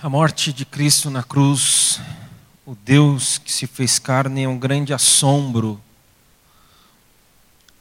A 0.00 0.08
morte 0.08 0.52
de 0.52 0.64
Cristo 0.64 1.10
na 1.10 1.24
cruz, 1.24 2.00
o 2.64 2.76
Deus 2.76 3.36
que 3.36 3.50
se 3.50 3.66
fez 3.66 3.98
carne, 3.98 4.44
é 4.44 4.48
um 4.48 4.56
grande 4.56 4.94
assombro. 4.94 5.80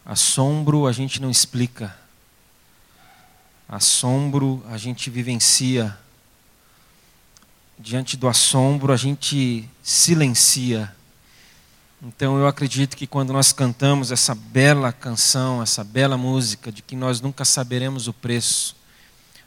Assombro 0.04 0.88
a 0.88 0.91
gente 0.91 1.21
não 1.21 1.29
explica. 1.29 1.95
Assombro 3.69 4.65
a 4.67 4.79
gente 4.79 5.11
vivencia. 5.11 5.95
Diante 7.77 8.18
do 8.18 8.27
assombro 8.27 8.91
a 8.91 8.97
gente 8.97 9.70
silencia. 9.84 10.91
Então 12.02 12.39
eu 12.39 12.47
acredito 12.47 12.97
que 12.97 13.05
quando 13.05 13.31
nós 13.31 13.54
cantamos 13.54 14.11
essa 14.11 14.34
bela 14.34 14.91
canção, 14.91 15.61
essa 15.61 15.84
bela 15.84 16.18
música, 16.18 16.71
de 16.71 16.81
que 16.81 16.95
nós 16.95 17.21
nunca 17.21 17.45
saberemos 17.45 18.07
o 18.07 18.13
preço, 18.13 18.75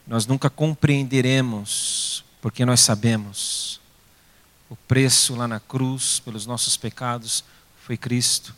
nós 0.07 0.25
nunca 0.25 0.49
compreenderemos 0.49 2.23
porque 2.41 2.65
nós 2.65 2.79
sabemos 2.79 3.79
o 4.71 4.75
preço 4.75 5.35
lá 5.35 5.47
na 5.47 5.59
cruz 5.59 6.19
pelos 6.19 6.45
nossos 6.45 6.77
pecados 6.77 7.43
foi 7.83 7.97
Cristo. 7.97 8.55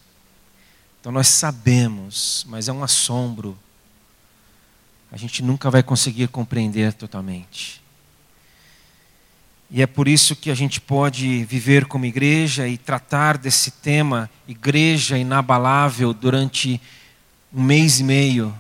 Então 1.01 1.11
nós 1.11 1.27
sabemos, 1.27 2.45
mas 2.47 2.67
é 2.67 2.71
um 2.71 2.83
assombro. 2.83 3.57
A 5.11 5.17
gente 5.17 5.41
nunca 5.41 5.71
vai 5.71 5.81
conseguir 5.81 6.27
compreender 6.27 6.93
totalmente. 6.93 7.81
E 9.71 9.81
é 9.81 9.88
por 9.88 10.07
isso 10.07 10.35
que 10.35 10.52
a 10.52 10.55
gente 10.55 10.79
pode 10.79 11.43
viver 11.45 11.85
como 11.85 12.05
igreja 12.05 12.67
e 12.67 12.77
tratar 12.77 13.39
desse 13.39 13.71
tema, 13.71 14.29
igreja 14.47 15.17
inabalável, 15.17 16.13
durante 16.13 16.79
um 17.52 17.63
mês 17.63 17.99
e 17.99 18.03
meio, 18.03 18.55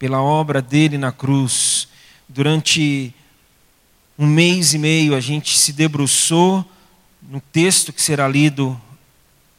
pela 0.00 0.20
obra 0.20 0.60
dele 0.60 0.98
na 0.98 1.12
cruz, 1.12 1.86
durante 2.28 3.14
um 4.18 4.26
mês 4.26 4.74
e 4.74 4.78
meio 4.78 5.14
a 5.14 5.20
gente 5.20 5.58
se 5.58 5.72
debruçou 5.72 6.64
no 7.22 7.40
texto 7.40 7.92
que 7.92 8.00
será 8.00 8.28
lido 8.28 8.80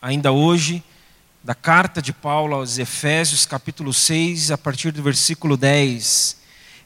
ainda 0.01 0.31
hoje, 0.31 0.83
da 1.43 1.53
carta 1.53 2.01
de 2.01 2.13
Paulo 2.13 2.55
aos 2.55 2.77
Efésios, 2.77 3.45
capítulo 3.45 3.93
6, 3.93 4.51
a 4.51 4.57
partir 4.57 4.91
do 4.91 5.03
versículo 5.03 5.57
10. 5.57 6.37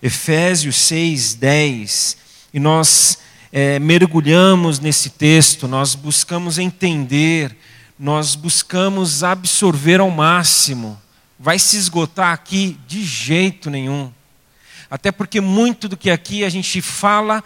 Efésios 0.01 0.77
6, 0.77 1.35
10. 1.35 2.17
E 2.53 2.59
nós 2.59 3.19
é, 3.51 3.77
mergulhamos 3.77 4.79
nesse 4.79 5.11
texto, 5.11 5.67
nós 5.67 5.95
buscamos 5.95 6.57
entender, 6.57 7.55
nós 7.97 8.35
buscamos 8.35 9.23
absorver 9.23 9.99
ao 9.99 10.09
máximo. 10.09 10.99
Vai 11.37 11.59
se 11.59 11.77
esgotar 11.77 12.33
aqui 12.33 12.77
de 12.87 13.03
jeito 13.03 13.69
nenhum. 13.69 14.11
Até 14.89 15.11
porque 15.11 15.39
muito 15.39 15.87
do 15.87 15.95
que 15.95 16.09
aqui 16.09 16.43
a 16.43 16.49
gente 16.49 16.81
fala, 16.81 17.43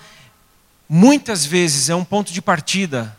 muitas 0.87 1.45
vezes 1.45 1.89
é 1.89 1.95
um 1.95 2.05
ponto 2.05 2.31
de 2.31 2.41
partida, 2.41 3.17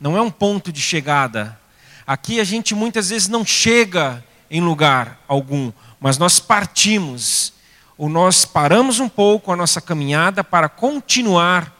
não 0.00 0.16
é 0.16 0.20
um 0.20 0.30
ponto 0.30 0.72
de 0.72 0.80
chegada. 0.80 1.58
Aqui 2.06 2.40
a 2.40 2.44
gente 2.44 2.74
muitas 2.74 3.10
vezes 3.10 3.28
não 3.28 3.44
chega 3.44 4.24
em 4.50 4.60
lugar 4.60 5.20
algum, 5.26 5.72
mas 5.98 6.18
nós 6.18 6.38
partimos, 6.38 7.52
ou 7.98 8.08
nós 8.08 8.44
paramos 8.44 9.00
um 9.00 9.08
pouco 9.08 9.52
a 9.52 9.56
nossa 9.56 9.80
caminhada 9.80 10.44
para 10.44 10.68
continuar 10.68 11.76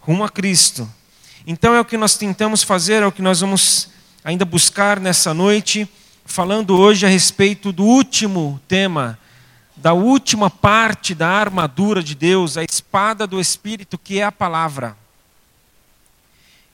rumo 0.00 0.24
a 0.24 0.28
Cristo. 0.28 0.88
Então 1.46 1.74
é 1.74 1.80
o 1.80 1.84
que 1.84 1.96
nós 1.96 2.16
tentamos 2.16 2.62
fazer, 2.62 3.02
é 3.02 3.06
o 3.06 3.12
que 3.12 3.22
nós 3.22 3.40
vamos 3.40 3.88
ainda 4.24 4.44
buscar 4.44 4.98
nessa 4.98 5.32
noite, 5.32 5.88
falando 6.24 6.76
hoje 6.76 7.06
a 7.06 7.08
respeito 7.08 7.70
do 7.70 7.84
último 7.84 8.60
tema 8.66 9.18
da 9.84 9.92
última 9.92 10.48
parte 10.48 11.14
da 11.14 11.28
armadura 11.28 12.02
de 12.02 12.14
Deus, 12.14 12.56
a 12.56 12.64
espada 12.64 13.26
do 13.26 13.38
Espírito, 13.38 13.98
que 13.98 14.18
é 14.18 14.24
a 14.24 14.32
palavra. 14.32 14.96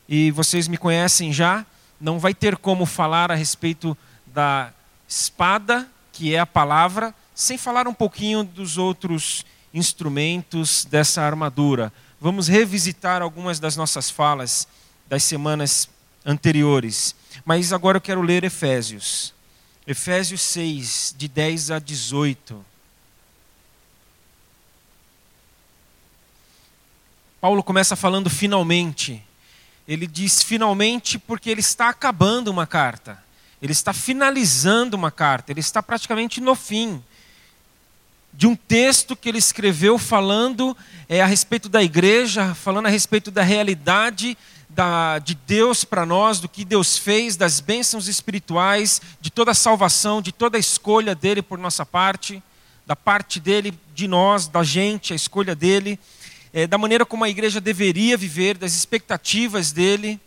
E 0.08 0.30
vocês 0.30 0.68
me 0.68 0.78
conhecem 0.78 1.32
já, 1.32 1.66
não 2.00 2.20
vai 2.20 2.32
ter 2.32 2.56
como 2.56 2.86
falar 2.86 3.32
a 3.32 3.34
respeito 3.34 3.98
da 4.26 4.72
espada, 5.08 5.88
que 6.12 6.36
é 6.36 6.38
a 6.38 6.46
palavra, 6.46 7.12
sem 7.34 7.58
falar 7.58 7.88
um 7.88 7.92
pouquinho 7.92 8.44
dos 8.44 8.78
outros 8.78 9.44
instrumentos 9.74 10.84
dessa 10.84 11.20
armadura. 11.20 11.92
Vamos 12.20 12.46
revisitar 12.46 13.22
algumas 13.22 13.58
das 13.58 13.74
nossas 13.74 14.08
falas 14.08 14.68
das 15.08 15.24
semanas 15.24 15.88
anteriores. 16.24 17.16
Mas 17.44 17.72
agora 17.72 17.96
eu 17.96 18.00
quero 18.00 18.22
ler 18.22 18.44
Efésios. 18.44 19.34
Efésios 19.84 20.42
6, 20.42 21.16
de 21.18 21.26
10 21.26 21.72
a 21.72 21.80
18. 21.80 22.69
Paulo 27.40 27.62
começa 27.62 27.96
falando 27.96 28.28
finalmente. 28.28 29.22
Ele 29.88 30.06
diz 30.06 30.42
finalmente 30.42 31.18
porque 31.18 31.48
ele 31.48 31.60
está 31.60 31.88
acabando 31.88 32.48
uma 32.48 32.66
carta. 32.66 33.18
Ele 33.62 33.72
está 33.72 33.94
finalizando 33.94 34.94
uma 34.94 35.10
carta. 35.10 35.50
Ele 35.50 35.60
está 35.60 35.82
praticamente 35.82 36.38
no 36.38 36.54
fim 36.54 37.02
de 38.32 38.46
um 38.46 38.54
texto 38.54 39.16
que 39.16 39.28
ele 39.28 39.38
escreveu 39.38 39.98
falando 39.98 40.76
é, 41.08 41.22
a 41.22 41.26
respeito 41.26 41.68
da 41.68 41.82
igreja, 41.82 42.54
falando 42.54 42.86
a 42.86 42.90
respeito 42.90 43.30
da 43.30 43.42
realidade 43.42 44.36
da, 44.68 45.18
de 45.18 45.34
Deus 45.34 45.82
para 45.82 46.04
nós, 46.04 46.40
do 46.40 46.48
que 46.48 46.62
Deus 46.62 46.98
fez, 46.98 47.36
das 47.36 47.58
bênçãos 47.58 48.06
espirituais, 48.06 49.00
de 49.18 49.30
toda 49.30 49.50
a 49.50 49.54
salvação, 49.54 50.20
de 50.20 50.30
toda 50.30 50.58
a 50.58 50.60
escolha 50.60 51.14
dele 51.14 51.40
por 51.40 51.58
nossa 51.58 51.86
parte, 51.86 52.42
da 52.86 52.94
parte 52.94 53.40
dele, 53.40 53.72
de 53.94 54.06
nós, 54.06 54.46
da 54.46 54.62
gente, 54.62 55.14
a 55.14 55.16
escolha 55.16 55.54
dele 55.54 55.98
é, 56.52 56.66
da 56.66 56.76
maneira 56.76 57.06
como 57.06 57.24
a 57.24 57.28
igreja 57.28 57.60
deveria 57.60 58.16
viver, 58.16 58.58
das 58.58 58.74
expectativas 58.74 59.72
dele, 59.72 60.20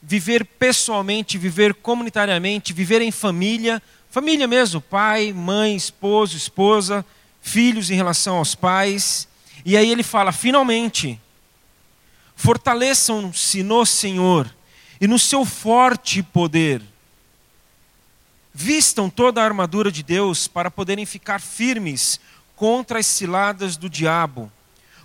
viver 0.00 0.44
pessoalmente, 0.44 1.38
viver 1.38 1.74
comunitariamente, 1.74 2.72
viver 2.72 3.02
em 3.02 3.10
família, 3.10 3.82
família 4.08 4.46
mesmo, 4.46 4.80
pai, 4.80 5.32
mãe, 5.32 5.74
esposo, 5.74 6.36
esposa, 6.36 7.04
filhos 7.42 7.90
em 7.90 7.96
relação 7.96 8.36
aos 8.36 8.54
pais. 8.54 9.26
E 9.64 9.76
aí 9.76 9.90
ele 9.90 10.04
fala: 10.04 10.30
finalmente, 10.30 11.20
fortaleçam-se 12.36 13.62
no 13.64 13.84
Senhor 13.84 14.48
e 15.00 15.08
no 15.08 15.18
seu 15.18 15.44
forte 15.44 16.22
poder. 16.22 16.80
Vistam 18.54 19.10
toda 19.10 19.42
a 19.42 19.44
armadura 19.44 19.90
de 19.90 20.02
Deus 20.02 20.46
para 20.46 20.70
poderem 20.70 21.04
ficar 21.04 21.40
firmes 21.40 22.20
contra 22.54 23.00
as 23.00 23.06
ciladas 23.06 23.76
do 23.76 23.90
diabo 23.90 24.50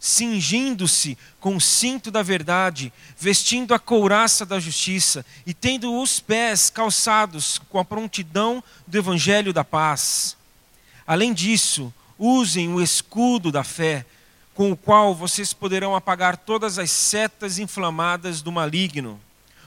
cingindo-se 0.00 1.18
com 1.40 1.56
o 1.56 1.60
cinto 1.60 2.10
da 2.10 2.22
verdade, 2.22 2.92
vestindo 3.18 3.74
a 3.74 3.78
couraça 3.78 4.46
da 4.46 4.60
justiça 4.60 5.24
e 5.44 5.52
tendo 5.52 6.00
os 6.00 6.20
pés 6.20 6.70
calçados 6.70 7.60
com 7.68 7.78
a 7.78 7.84
prontidão 7.84 8.62
do 8.86 8.98
evangelho 8.98 9.52
da 9.52 9.64
paz. 9.64 10.36
Além 11.06 11.32
disso, 11.32 11.92
usem 12.18 12.72
o 12.72 12.80
escudo 12.80 13.50
da 13.50 13.64
fé, 13.64 14.04
com 14.54 14.72
o 14.72 14.76
qual 14.76 15.14
vocês 15.14 15.52
poderão 15.52 15.94
apagar 15.94 16.36
todas 16.36 16.78
as 16.78 16.90
setas 16.90 17.58
inflamadas 17.58 18.42
do 18.42 18.52
maligno. 18.52 19.20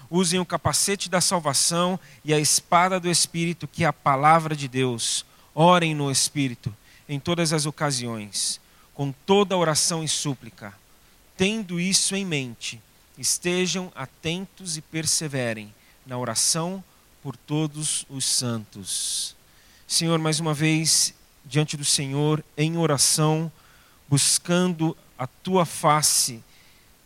Usem 0.09 0.39
o 0.39 0.45
capacete 0.45 1.09
da 1.09 1.21
salvação 1.21 1.97
e 2.23 2.33
a 2.33 2.39
espada 2.39 2.99
do 2.99 3.09
Espírito, 3.09 3.67
que 3.67 3.85
é 3.85 3.87
a 3.87 3.93
palavra 3.93 4.53
de 4.53 4.67
Deus. 4.67 5.25
Orem 5.55 5.95
no 5.95 6.11
Espírito 6.11 6.75
em 7.07 7.19
todas 7.19 7.53
as 7.53 7.65
ocasiões 7.65 8.59
com 9.01 9.11
toda 9.25 9.57
oração 9.57 10.03
e 10.03 10.07
súplica. 10.07 10.75
Tendo 11.35 11.79
isso 11.79 12.15
em 12.15 12.23
mente, 12.23 12.79
estejam 13.17 13.91
atentos 13.95 14.77
e 14.77 14.81
perseverem 14.81 15.73
na 16.05 16.19
oração 16.19 16.83
por 17.23 17.35
todos 17.35 18.05
os 18.07 18.23
santos. 18.23 19.35
Senhor, 19.87 20.19
mais 20.19 20.39
uma 20.39 20.53
vez, 20.53 21.15
diante 21.43 21.75
do 21.75 21.83
Senhor, 21.83 22.45
em 22.55 22.77
oração, 22.77 23.51
buscando 24.07 24.95
a 25.17 25.25
tua 25.25 25.65
face, 25.65 26.43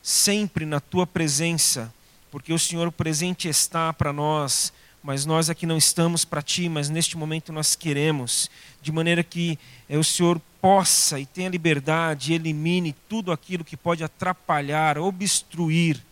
sempre 0.04 0.66
na 0.66 0.82
tua 0.82 1.08
presença, 1.08 1.94
porque 2.30 2.52
o 2.52 2.60
Senhor 2.60 2.92
presente 2.92 3.48
está 3.48 3.94
para 3.94 4.12
nós, 4.12 4.74
mas 5.06 5.24
nós 5.24 5.52
aqui 5.52 5.68
não 5.68 5.78
estamos 5.78 6.26
para 6.26 6.42
ti, 6.42 6.68
mas 6.68 6.90
neste 6.90 7.16
momento 7.16 7.54
nós 7.54 7.76
queremos, 7.76 8.50
de 8.82 8.92
maneira 8.92 9.24
que 9.24 9.58
é, 9.88 10.00
o 10.00 10.04
Senhor 10.04 10.42
possa 10.60 11.20
e 11.20 11.28
tenha 11.28 11.48
liberdade, 11.48 12.34
elimine 12.34 12.96
tudo 13.08 13.32
aquilo 13.32 13.64
que 13.64 13.78
pode 13.78 14.04
atrapalhar, 14.04 14.98
obstruir 14.98 16.04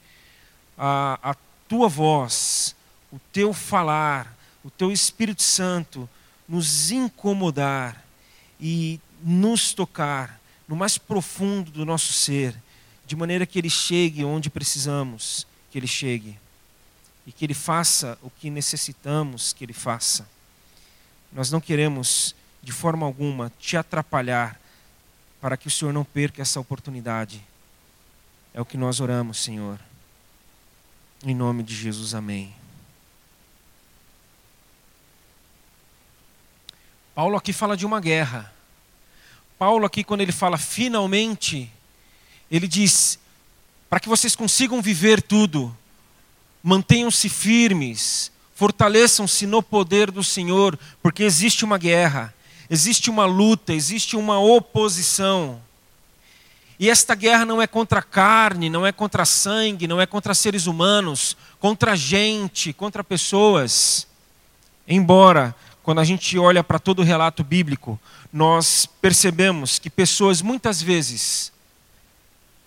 a, 0.77 1.17
a 1.31 1.35
tua 1.67 1.89
voz, 1.89 2.75
o 3.11 3.17
teu 3.31 3.51
falar, 3.51 4.31
o 4.63 4.69
teu 4.69 4.91
Espírito 4.91 5.41
Santo 5.41 6.07
nos 6.47 6.91
incomodar 6.91 8.05
e 8.61 8.99
nos 9.23 9.73
tocar 9.73 10.39
no 10.67 10.75
mais 10.75 10.99
profundo 10.99 11.71
do 11.71 11.83
nosso 11.83 12.13
ser, 12.13 12.55
de 13.07 13.15
maneira 13.15 13.47
que 13.47 13.57
ele 13.57 13.71
chegue 13.71 14.23
onde 14.23 14.51
precisamos 14.51 15.47
que 15.71 15.79
ele 15.79 15.87
chegue 15.87 16.42
e 17.25 17.31
que 17.31 17.45
ele 17.45 17.53
faça 17.53 18.17
o 18.21 18.29
que 18.29 18.49
necessitamos 18.49 19.53
que 19.53 19.63
ele 19.63 19.73
faça. 19.73 20.27
Nós 21.31 21.51
não 21.51 21.61
queremos 21.61 22.35
de 22.61 22.71
forma 22.71 23.05
alguma 23.05 23.51
te 23.59 23.75
atrapalhar 23.75 24.59
para 25.41 25.57
que 25.57 25.67
o 25.67 25.71
Senhor 25.71 25.91
não 25.93 26.05
perca 26.05 26.41
essa 26.41 26.59
oportunidade. 26.59 27.43
É 28.53 28.61
o 28.61 28.65
que 28.65 28.77
nós 28.77 28.99
oramos, 28.99 29.39
Senhor. 29.39 29.79
Em 31.25 31.33
nome 31.35 31.63
de 31.63 31.75
Jesus, 31.75 32.13
amém. 32.13 32.53
Paulo 37.15 37.35
aqui 37.37 37.53
fala 37.53 37.77
de 37.77 37.85
uma 37.85 37.99
guerra. 37.99 38.53
Paulo 39.57 39.85
aqui, 39.85 40.03
quando 40.03 40.21
ele 40.21 40.31
fala 40.31 40.57
finalmente, 40.57 41.71
ele 42.49 42.67
diz: 42.67 43.19
para 43.89 43.99
que 43.99 44.09
vocês 44.09 44.35
consigam 44.35 44.81
viver 44.81 45.21
tudo, 45.21 45.75
mantenham-se 46.63 47.27
firmes, 47.27 48.31
fortaleçam-se 48.55 49.45
no 49.45 49.61
poder 49.61 50.09
do 50.09 50.23
Senhor, 50.23 50.79
porque 51.01 51.23
existe 51.23 51.65
uma 51.65 51.77
guerra, 51.77 52.33
existe 52.69 53.09
uma 53.09 53.25
luta, 53.25 53.73
existe 53.73 54.15
uma 54.15 54.39
oposição. 54.39 55.61
E 56.79 56.89
esta 56.89 57.13
guerra 57.13 57.45
não 57.45 57.61
é 57.61 57.67
contra 57.67 58.01
carne, 58.01 58.69
não 58.69 58.85
é 58.85 58.91
contra 58.91 59.25
sangue, 59.25 59.87
não 59.87 59.99
é 59.99 60.05
contra 60.05 60.33
seres 60.33 60.65
humanos, 60.65 61.35
contra 61.59 61.95
gente, 61.95 62.71
contra 62.71 63.03
pessoas. 63.03 64.07
Embora, 64.87 65.53
quando 65.83 65.99
a 65.99 66.03
gente 66.03 66.37
olha 66.39 66.63
para 66.63 66.79
todo 66.79 66.99
o 66.99 67.05
relato 67.05 67.43
bíblico, 67.43 67.99
nós 68.31 68.85
percebemos 69.01 69.77
que 69.79 69.89
pessoas 69.89 70.41
muitas 70.41 70.81
vezes, 70.81 71.51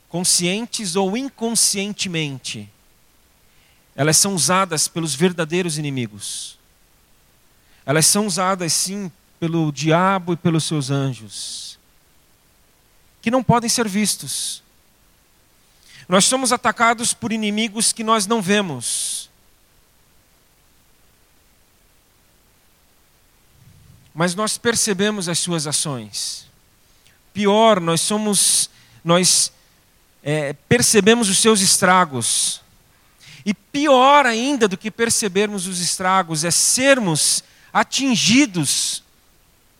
conscientes 0.08 0.96
ou 0.96 1.16
inconscientemente, 1.16 2.70
elas 3.96 4.19
são 4.19 4.34
usadas 4.34 4.87
pelos 4.87 5.14
verdadeiros 5.14 5.78
inimigos. 5.78 6.58
Elas 7.87 8.04
são 8.04 8.26
usadas, 8.26 8.72
sim, 8.72 9.10
pelo 9.40 9.72
diabo 9.72 10.34
e 10.34 10.37
pelos 10.37 10.64
seus 10.64 10.90
anjos, 10.90 11.78
que 13.22 13.31
não 13.31 13.43
podem 13.43 13.70
ser 13.70 13.88
vistos. 13.88 14.62
Nós 16.08 16.25
somos 16.26 16.52
atacados 16.52 17.14
por 17.14 17.32
inimigos 17.32 17.93
que 17.93 18.04
nós 18.04 18.26
não 18.26 18.43
vemos. 18.43 19.31
Mas 24.14 24.34
nós 24.34 24.56
percebemos 24.56 25.28
as 25.28 25.38
suas 25.38 25.66
ações. 25.66 26.46
Pior, 27.32 27.81
nós 27.81 28.00
somos, 28.00 28.70
nós 29.04 29.52
é, 30.22 30.52
percebemos 30.69 31.28
os 31.28 31.38
seus 31.38 31.60
estragos. 31.60 32.62
E 33.46 33.54
pior 33.54 34.26
ainda 34.26 34.66
do 34.66 34.76
que 34.76 34.90
percebermos 34.90 35.69
os 35.69 35.81
estragos 35.81 36.43
é 36.43 36.50
sermos 36.50 37.44
atingidos. 37.72 39.04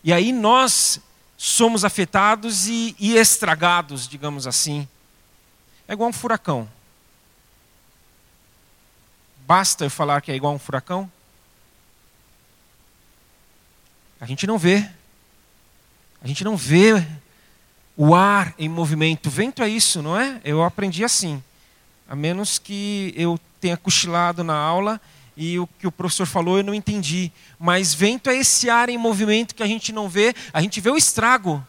E 0.01 0.13
aí 0.13 0.31
nós 0.31 1.01
somos 1.35 1.83
afetados 1.83 2.67
e, 2.67 2.95
e 2.97 3.17
estragados, 3.17 4.07
digamos 4.07 4.47
assim. 4.47 4.87
É 5.85 5.91
igual 5.91 6.09
um 6.09 6.13
furacão. 6.13 6.69
Basta 9.45 9.83
eu 9.83 9.89
falar 9.89 10.21
que 10.21 10.31
é 10.31 10.35
igual 10.35 10.53
um 10.53 10.59
furacão? 10.59 11.11
A 14.21 14.25
gente 14.25 14.47
não 14.47 14.57
vê. 14.57 14.89
A 16.21 16.27
gente 16.27 16.45
não 16.45 16.55
vê 16.55 17.05
o 17.97 18.15
ar 18.15 18.53
em 18.57 18.69
movimento. 18.69 19.29
Vento 19.29 19.61
é 19.61 19.67
isso, 19.67 20.01
não 20.01 20.17
é? 20.17 20.39
Eu 20.45 20.63
aprendi 20.63 21.03
assim. 21.03 21.43
A 22.09 22.15
menos 22.15 22.57
que 22.57 23.13
eu 23.15 23.39
tenha 23.59 23.75
cochilado 23.75 24.43
na 24.43 24.55
aula 24.55 24.99
e 25.35 25.59
o 25.59 25.67
que 25.67 25.85
o 25.85 25.91
professor 25.91 26.25
falou 26.25 26.57
eu 26.57 26.63
não 26.63 26.73
entendi. 26.73 27.31
Mas 27.59 27.93
vento 27.93 28.29
é 28.29 28.37
esse 28.37 28.69
ar 28.69 28.89
em 28.89 28.97
movimento 28.97 29.53
que 29.53 29.63
a 29.63 29.67
gente 29.67 29.91
não 29.91 30.09
vê, 30.09 30.33
a 30.51 30.61
gente 30.61 30.81
vê 30.81 30.89
o 30.89 30.97
estrago. 30.97 31.65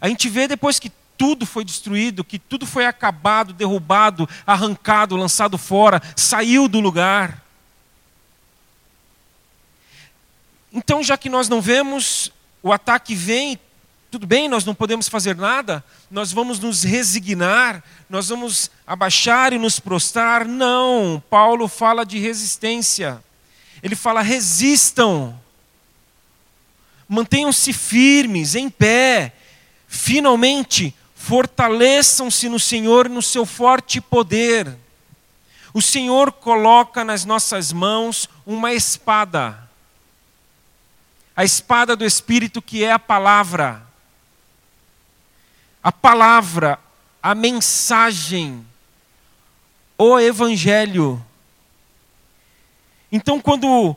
A 0.00 0.08
gente 0.08 0.28
vê 0.28 0.48
depois 0.48 0.78
que 0.78 0.90
tudo 1.16 1.44
foi 1.44 1.64
destruído, 1.64 2.24
que 2.24 2.38
tudo 2.38 2.64
foi 2.64 2.86
acabado, 2.86 3.52
derrubado, 3.52 4.28
arrancado, 4.46 5.16
lançado 5.16 5.58
fora, 5.58 6.00
saiu 6.16 6.68
do 6.68 6.80
lugar. 6.80 7.44
Então, 10.72 11.02
já 11.02 11.18
que 11.18 11.28
nós 11.28 11.48
não 11.48 11.60
vemos, 11.60 12.30
o 12.62 12.72
ataque 12.72 13.14
vem, 13.14 13.58
tudo 14.10 14.26
bem, 14.26 14.48
nós 14.48 14.64
não 14.64 14.74
podemos 14.74 15.06
fazer 15.06 15.36
nada, 15.36 15.84
nós 16.10 16.32
vamos 16.32 16.58
nos 16.58 16.82
resignar, 16.82 17.84
nós 18.08 18.30
vamos 18.30 18.70
abaixar 18.86 19.52
e 19.52 19.58
nos 19.58 19.78
prostrar. 19.78 20.46
Não, 20.46 21.22
Paulo 21.28 21.68
fala 21.68 22.06
de 22.06 22.18
resistência. 22.18 23.22
Ele 23.82 23.94
fala: 23.94 24.22
resistam, 24.22 25.38
mantenham-se 27.06 27.70
firmes, 27.74 28.54
em 28.54 28.70
pé, 28.70 29.34
finalmente 29.86 30.94
fortaleçam-se 31.14 32.48
no 32.48 32.58
Senhor, 32.58 33.10
no 33.10 33.20
seu 33.20 33.44
forte 33.44 34.00
poder. 34.00 34.74
O 35.74 35.82
Senhor 35.82 36.32
coloca 36.32 37.04
nas 37.04 37.26
nossas 37.26 37.74
mãos 37.74 38.26
uma 38.46 38.72
espada, 38.72 39.68
a 41.36 41.44
espada 41.44 41.94
do 41.94 42.06
Espírito, 42.06 42.62
que 42.62 42.82
é 42.82 42.90
a 42.90 42.98
palavra 42.98 43.87
a 45.88 45.92
palavra, 45.92 46.78
a 47.22 47.34
mensagem, 47.34 48.62
o 49.96 50.20
evangelho. 50.20 51.24
Então, 53.10 53.40
quando 53.40 53.96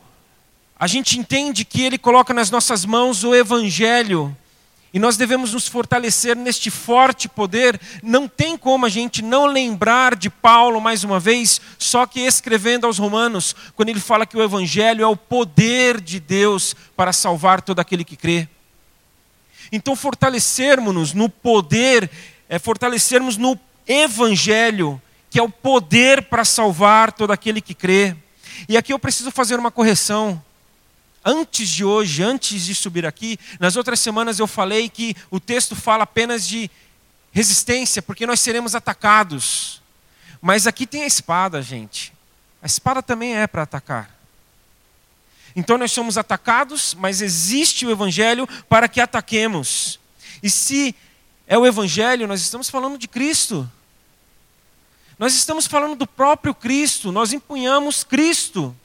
a 0.79 0.87
gente 0.87 1.19
entende 1.19 1.65
que 1.65 1.81
Ele 1.81 1.97
coloca 1.97 2.33
nas 2.33 2.49
nossas 2.49 2.85
mãos 2.85 3.25
o 3.25 3.35
evangelho, 3.35 4.33
e 4.93 4.99
nós 4.99 5.17
devemos 5.17 5.51
nos 5.51 5.67
fortalecer 5.67 6.33
neste 6.33 6.71
forte 6.71 7.27
poder. 7.27 7.79
Não 8.01 8.25
tem 8.25 8.57
como 8.57 8.85
a 8.85 8.89
gente 8.89 9.21
não 9.21 9.45
lembrar 9.45 10.15
de 10.15 10.29
Paulo 10.29 10.79
mais 10.79 11.03
uma 11.03 11.19
vez, 11.19 11.59
só 11.77 12.05
que 12.05 12.21
escrevendo 12.21 12.87
aos 12.87 12.97
Romanos, 12.97 13.53
quando 13.75 13.89
ele 13.89 13.99
fala 13.99 14.25
que 14.25 14.37
o 14.37 14.43
Evangelho 14.43 15.03
é 15.03 15.07
o 15.07 15.15
poder 15.17 15.99
de 15.99 16.21
Deus 16.21 16.73
para 16.95 17.11
salvar 17.11 17.61
todo 17.61 17.79
aquele 17.79 18.05
que 18.05 18.15
crê. 18.15 18.47
Então, 19.71 19.95
fortalecermos-nos 19.95 21.13
no 21.13 21.29
poder, 21.29 22.09
é 22.49 22.59
fortalecermos 22.59 23.37
no 23.37 23.57
Evangelho, 23.87 25.01
que 25.29 25.39
é 25.39 25.43
o 25.43 25.49
poder 25.49 26.23
para 26.23 26.43
salvar 26.43 27.11
todo 27.11 27.31
aquele 27.31 27.61
que 27.61 27.73
crê. 27.73 28.15
E 28.67 28.77
aqui 28.77 28.91
eu 28.91 28.99
preciso 28.99 29.31
fazer 29.31 29.57
uma 29.57 29.71
correção. 29.71 30.43
Antes 31.23 31.69
de 31.69 31.85
hoje, 31.85 32.23
antes 32.23 32.65
de 32.65 32.75
subir 32.75 33.05
aqui, 33.05 33.39
nas 33.59 33.75
outras 33.75 33.99
semanas 33.99 34.39
eu 34.39 34.47
falei 34.47 34.89
que 34.89 35.15
o 35.29 35.39
texto 35.39 35.75
fala 35.75 36.03
apenas 36.03 36.47
de 36.47 36.69
resistência, 37.31 38.01
porque 38.01 38.25
nós 38.25 38.39
seremos 38.39 38.75
atacados. 38.75 39.81
Mas 40.41 40.67
aqui 40.67 40.85
tem 40.85 41.03
a 41.03 41.07
espada, 41.07 41.61
gente. 41.61 42.11
A 42.61 42.65
espada 42.65 43.01
também 43.01 43.35
é 43.35 43.47
para 43.47 43.63
atacar. 43.63 44.20
Então 45.55 45.77
nós 45.77 45.91
somos 45.91 46.17
atacados, 46.17 46.95
mas 46.95 47.21
existe 47.21 47.85
o 47.85 47.91
Evangelho 47.91 48.47
para 48.69 48.87
que 48.87 49.01
ataquemos. 49.01 49.99
E 50.41 50.49
se 50.49 50.95
é 51.45 51.57
o 51.57 51.65
Evangelho, 51.65 52.27
nós 52.27 52.41
estamos 52.41 52.69
falando 52.69 52.97
de 52.97 53.07
Cristo. 53.07 53.69
Nós 55.19 55.35
estamos 55.35 55.67
falando 55.67 55.95
do 55.95 56.07
próprio 56.07 56.53
Cristo, 56.55 57.11
nós 57.11 57.33
empunhamos 57.33 58.03
Cristo, 58.03 58.75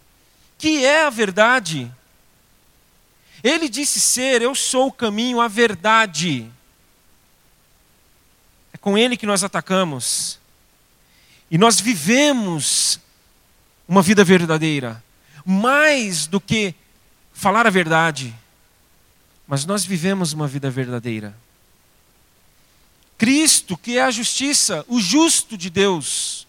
que 0.59 0.85
é 0.85 1.05
a 1.05 1.11
verdade. 1.11 1.91
Ele 3.43 3.69
disse 3.69 4.01
ser: 4.01 4.43
Eu 4.43 4.55
sou 4.55 4.89
o 4.89 4.93
caminho, 4.93 5.41
a 5.41 5.49
verdade. 5.49 6.51
É 8.73 8.77
com 8.77 8.99
Ele 8.99 9.17
que 9.17 9.27
nós 9.27 9.45
atacamos. 9.45 10.39
E 11.51 11.57
nós 11.57 11.81
vivemos 11.81 12.99
uma 13.87 14.03
vida 14.03 14.25
verdadeira 14.25 15.03
mais 15.47 16.26
do 16.26 16.41
que 16.41 16.75
falar 17.33 17.69
a 17.69 17.71
verdade, 17.71 18.35
mas 19.47 19.65
nós 19.65 19.85
vivemos 19.85 20.33
uma 20.33 20.49
vida 20.49 20.69
verdadeira. 20.69 21.37
Cristo, 23.17 23.79
que 23.79 23.97
é 23.97 24.03
a 24.03 24.11
justiça, 24.11 24.85
o 24.88 25.00
justo 25.00 25.57
de 25.57 25.71
Deus, 25.71 26.47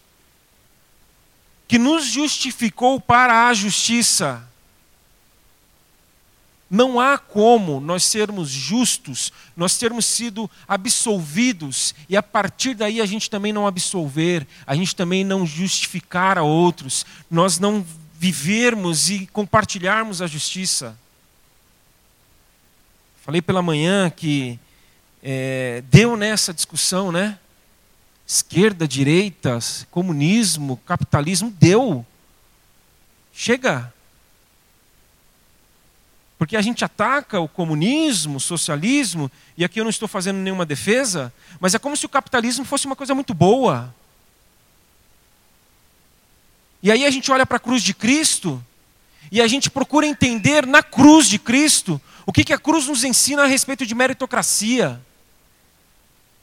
que 1.68 1.78
nos 1.78 2.06
justificou 2.06 3.00
para 3.00 3.48
a 3.48 3.54
justiça, 3.54 4.44
Não 6.70 7.00
há 7.00 7.16
como 7.16 7.80
nós 7.80 8.04
sermos 8.04 8.50
justos, 8.50 9.32
nós 9.56 9.78
termos 9.78 10.04
sido 10.04 10.50
absolvidos 10.66 11.94
e 12.10 12.14
a 12.14 12.22
partir 12.22 12.74
daí 12.74 13.00
a 13.00 13.06
gente 13.06 13.30
também 13.30 13.54
não 13.54 13.66
absolver, 13.66 14.46
a 14.66 14.74
gente 14.74 14.94
também 14.94 15.24
não 15.24 15.46
justificar 15.46 16.36
a 16.36 16.42
outros, 16.42 17.06
nós 17.30 17.58
não 17.58 17.86
vivermos 18.18 19.10
e 19.10 19.28
compartilharmos 19.28 20.20
a 20.20 20.26
justiça. 20.26 20.98
Falei 23.22 23.40
pela 23.40 23.62
manhã 23.62 24.10
que 24.10 24.58
é, 25.22 25.84
deu 25.88 26.16
nessa 26.16 26.52
discussão, 26.52 27.12
né? 27.12 27.38
Esquerda, 28.26 28.88
direita, 28.88 29.58
comunismo, 29.90 30.78
capitalismo, 30.78 31.54
deu. 31.60 32.04
Chega. 33.32 33.94
Porque 36.36 36.56
a 36.56 36.62
gente 36.62 36.84
ataca 36.84 37.38
o 37.38 37.48
comunismo, 37.48 38.38
o 38.38 38.40
socialismo, 38.40 39.30
e 39.56 39.64
aqui 39.64 39.78
eu 39.78 39.84
não 39.84 39.90
estou 39.90 40.08
fazendo 40.08 40.38
nenhuma 40.38 40.66
defesa, 40.66 41.32
mas 41.60 41.74
é 41.74 41.78
como 41.78 41.96
se 41.96 42.04
o 42.04 42.08
capitalismo 42.08 42.64
fosse 42.64 42.86
uma 42.86 42.96
coisa 42.96 43.14
muito 43.14 43.32
boa. 43.32 43.94
E 46.82 46.92
aí 46.92 47.04
a 47.04 47.10
gente 47.10 47.30
olha 47.30 47.44
para 47.44 47.56
a 47.56 47.60
cruz 47.60 47.82
de 47.82 47.92
Cristo 47.92 48.64
e 49.30 49.40
a 49.40 49.46
gente 49.46 49.70
procura 49.70 50.06
entender 50.06 50.66
na 50.66 50.82
cruz 50.82 51.28
de 51.28 51.38
Cristo 51.38 52.00
o 52.24 52.32
que, 52.32 52.44
que 52.44 52.52
a 52.52 52.58
cruz 52.58 52.86
nos 52.86 53.04
ensina 53.04 53.44
a 53.44 53.46
respeito 53.46 53.84
de 53.86 53.94
meritocracia. 53.94 55.00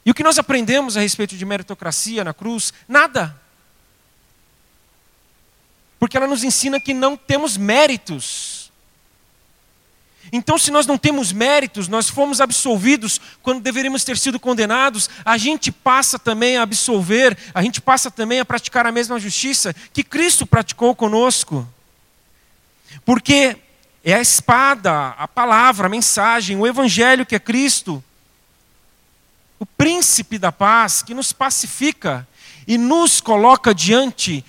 E 0.04 0.10
o 0.10 0.14
que 0.14 0.22
nós 0.22 0.38
aprendemos 0.38 0.96
a 0.96 1.00
respeito 1.00 1.36
de 1.36 1.44
meritocracia 1.44 2.22
na 2.22 2.32
cruz? 2.32 2.72
Nada. 2.86 3.40
Porque 5.98 6.16
ela 6.16 6.26
nos 6.26 6.44
ensina 6.44 6.78
que 6.78 6.94
não 6.94 7.16
temos 7.16 7.56
méritos. 7.56 8.55
Então, 10.32 10.58
se 10.58 10.70
nós 10.70 10.86
não 10.86 10.98
temos 10.98 11.32
méritos, 11.32 11.88
nós 11.88 12.08
fomos 12.08 12.40
absolvidos 12.40 13.20
quando 13.42 13.60
deveríamos 13.60 14.04
ter 14.04 14.18
sido 14.18 14.40
condenados, 14.40 15.08
a 15.24 15.38
gente 15.38 15.70
passa 15.70 16.18
também 16.18 16.56
a 16.56 16.62
absolver, 16.62 17.36
a 17.54 17.62
gente 17.62 17.80
passa 17.80 18.10
também 18.10 18.40
a 18.40 18.44
praticar 18.44 18.86
a 18.86 18.92
mesma 18.92 19.18
justiça 19.18 19.74
que 19.92 20.02
Cristo 20.02 20.46
praticou 20.46 20.94
conosco. 20.94 21.66
Porque 23.04 23.56
é 24.04 24.14
a 24.14 24.20
espada, 24.20 25.10
a 25.10 25.28
palavra, 25.28 25.86
a 25.86 25.90
mensagem, 25.90 26.56
o 26.56 26.66
evangelho 26.66 27.26
que 27.26 27.34
é 27.34 27.40
Cristo 27.40 28.02
o 29.58 29.64
príncipe 29.64 30.38
da 30.38 30.52
paz 30.52 31.02
que 31.02 31.14
nos 31.14 31.32
pacifica 31.32 32.26
e 32.66 32.76
nos 32.76 33.20
coloca 33.20 33.74
diante 33.74 34.44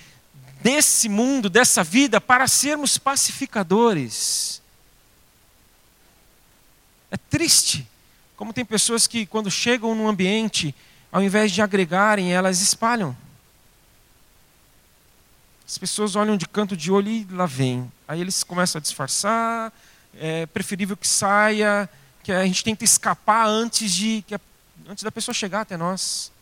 desse 0.60 1.08
mundo, 1.08 1.48
dessa 1.48 1.82
vida, 1.82 2.20
para 2.20 2.46
sermos 2.46 2.98
pacificadores. 2.98 4.57
É 7.10 7.16
triste 7.16 7.86
como 8.36 8.52
tem 8.52 8.64
pessoas 8.64 9.06
que, 9.06 9.26
quando 9.26 9.50
chegam 9.50 9.94
num 9.94 10.06
ambiente, 10.06 10.74
ao 11.10 11.22
invés 11.22 11.50
de 11.50 11.60
agregarem, 11.60 12.32
elas 12.32 12.60
espalham. 12.60 13.16
As 15.66 15.76
pessoas 15.76 16.14
olham 16.14 16.36
de 16.36 16.46
canto 16.46 16.76
de 16.76 16.90
olho 16.90 17.08
e 17.08 17.26
lá 17.30 17.46
vem. 17.46 17.90
Aí 18.06 18.20
eles 18.20 18.44
começam 18.44 18.78
a 18.78 18.82
disfarçar, 18.82 19.72
é 20.14 20.46
preferível 20.46 20.96
que 20.96 21.08
saia, 21.08 21.88
que 22.22 22.30
a 22.30 22.46
gente 22.46 22.62
tenta 22.62 22.84
escapar 22.84 23.46
antes 23.46 23.92
de 23.92 24.22
que 24.26 24.34
a 24.34 24.40
antes 24.88 25.04
da 25.04 25.12
pessoa 25.12 25.34
chegar 25.34 25.60
até 25.60 25.76
nós. 25.76 26.32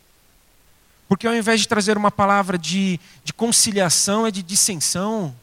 Porque 1.07 1.27
ao 1.27 1.35
invés 1.35 1.59
de 1.59 1.67
trazer 1.67 1.97
uma 1.97 2.09
palavra 2.11 2.57
de, 2.57 2.99
de 3.23 3.33
conciliação, 3.33 4.25
é 4.25 4.31
de 4.31 4.41
dissensão. 4.41 5.35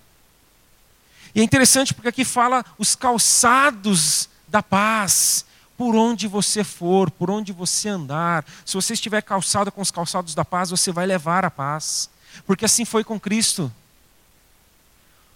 E 1.35 1.40
é 1.40 1.45
interessante 1.45 1.93
porque 1.93 2.09
aqui 2.09 2.25
fala 2.25 2.64
os 2.78 2.95
calçados 2.95 4.28
da 4.54 4.62
paz. 4.62 5.44
Por 5.76 5.96
onde 5.96 6.28
você 6.28 6.62
for, 6.62 7.11
por 7.11 7.28
onde 7.28 7.52
você 7.52 7.88
andar, 7.88 8.44
se 8.64 8.75
você 8.75 8.92
estiver 8.92 9.20
calçado 9.20 9.73
com 9.73 9.80
os 9.82 9.90
calçados 9.90 10.32
da 10.32 10.44
paz, 10.44 10.70
você 10.70 10.92
vai 10.92 11.04
levar 11.04 11.44
a 11.44 11.50
paz. 11.50 12.08
Porque 12.46 12.64
assim 12.64 12.84
foi 12.84 13.02
com 13.02 13.18
Cristo. 13.18 13.73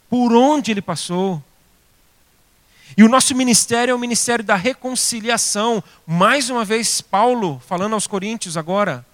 Por 0.09 0.33
onde 0.33 0.71
ele 0.71 0.81
passou, 0.81 1.43
e 2.97 3.03
o 3.03 3.09
nosso 3.09 3.35
ministério 3.35 3.91
é 3.91 3.95
o 3.95 3.99
ministério 3.99 4.43
da 4.43 4.55
reconciliação. 4.55 5.83
Mais 6.07 6.49
uma 6.49 6.65
vez, 6.65 7.01
Paulo, 7.01 7.61
falando 7.67 7.93
aos 7.93 8.07
Coríntios 8.07 8.57
agora, 8.57 9.05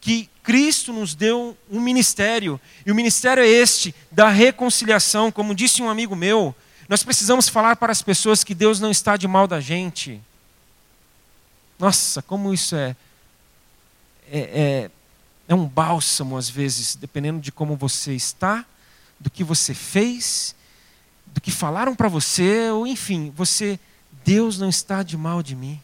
que 0.00 0.30
Cristo 0.42 0.92
nos 0.92 1.14
deu 1.14 1.56
um 1.70 1.80
ministério, 1.80 2.60
e 2.86 2.90
o 2.90 2.94
ministério 2.94 3.42
é 3.42 3.46
este, 3.46 3.94
da 4.10 4.28
reconciliação. 4.28 5.30
Como 5.30 5.54
disse 5.54 5.82
um 5.82 5.90
amigo 5.90 6.16
meu, 6.16 6.54
nós 6.88 7.02
precisamos 7.02 7.48
falar 7.48 7.76
para 7.76 7.92
as 7.92 8.02
pessoas 8.02 8.44
que 8.44 8.54
Deus 8.54 8.80
não 8.80 8.90
está 8.90 9.16
de 9.16 9.28
mal 9.28 9.46
da 9.46 9.60
gente. 9.60 10.20
Nossa, 11.78 12.22
como 12.22 12.52
isso 12.52 12.76
é, 12.76 12.96
é, 14.30 14.38
é, 14.38 14.90
é 15.48 15.54
um 15.54 15.66
bálsamo 15.66 16.36
às 16.36 16.48
vezes, 16.48 16.94
dependendo 16.94 17.40
de 17.40 17.50
como 17.50 17.76
você 17.76 18.14
está, 18.14 18.64
do 19.18 19.30
que 19.30 19.42
você 19.44 19.74
fez 19.74 20.54
do 21.32 21.40
que 21.40 21.50
falaram 21.50 21.94
para 21.94 22.08
você, 22.08 22.70
ou 22.70 22.86
enfim, 22.86 23.32
você, 23.34 23.78
Deus 24.24 24.58
não 24.58 24.68
está 24.68 25.02
de 25.02 25.16
mal 25.16 25.42
de 25.42 25.56
mim. 25.56 25.80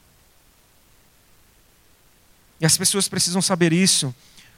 E 2.61 2.67
as 2.67 2.77
pessoas 2.77 3.09
precisam 3.09 3.41
saber 3.41 3.73
isso, 3.73 4.15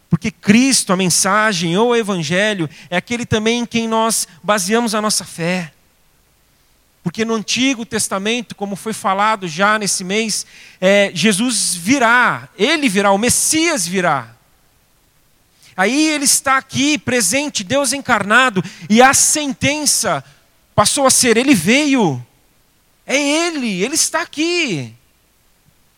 porque 0.08 0.30
Cristo, 0.30 0.92
a 0.92 0.96
mensagem 0.96 1.76
ou 1.76 1.90
o 1.90 1.96
Evangelho, 1.96 2.68
é 2.88 2.96
aquele 2.96 3.24
também 3.24 3.60
em 3.60 3.66
quem 3.66 3.86
nós 3.86 4.26
baseamos 4.42 4.94
a 4.94 5.00
nossa 5.00 5.24
fé. 5.24 5.72
Porque 7.02 7.24
no 7.24 7.34
Antigo 7.34 7.86
Testamento, 7.86 8.54
como 8.54 8.76
foi 8.76 8.92
falado 8.92 9.48
já 9.48 9.78
nesse 9.78 10.04
mês, 10.04 10.44
é, 10.80 11.10
Jesus 11.14 11.74
virá, 11.74 12.48
ele 12.58 12.88
virá, 12.88 13.10
o 13.10 13.18
Messias 13.18 13.86
virá. 13.86 14.36
Aí 15.74 16.10
ele 16.10 16.26
está 16.26 16.58
aqui 16.58 16.98
presente, 16.98 17.64
Deus 17.64 17.94
encarnado, 17.94 18.62
e 18.88 19.00
a 19.00 19.14
sentença 19.14 20.22
passou 20.74 21.06
a 21.06 21.10
ser: 21.10 21.38
Ele 21.38 21.54
veio, 21.54 22.22
é 23.06 23.16
Ele, 23.16 23.82
Ele 23.82 23.94
está 23.94 24.20
aqui. 24.20 24.94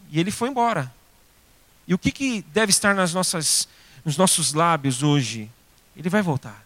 E 0.08 0.20
Ele 0.20 0.30
foi 0.30 0.50
embora. 0.50 0.94
E 1.88 1.92
o 1.92 1.98
que, 1.98 2.12
que 2.12 2.42
deve 2.52 2.70
estar 2.70 2.94
nas 2.94 3.12
nossas, 3.12 3.66
nos 4.04 4.16
nossos 4.16 4.52
lábios 4.52 5.02
hoje? 5.02 5.50
Ele 5.96 6.08
vai 6.08 6.22
voltar. 6.22 6.64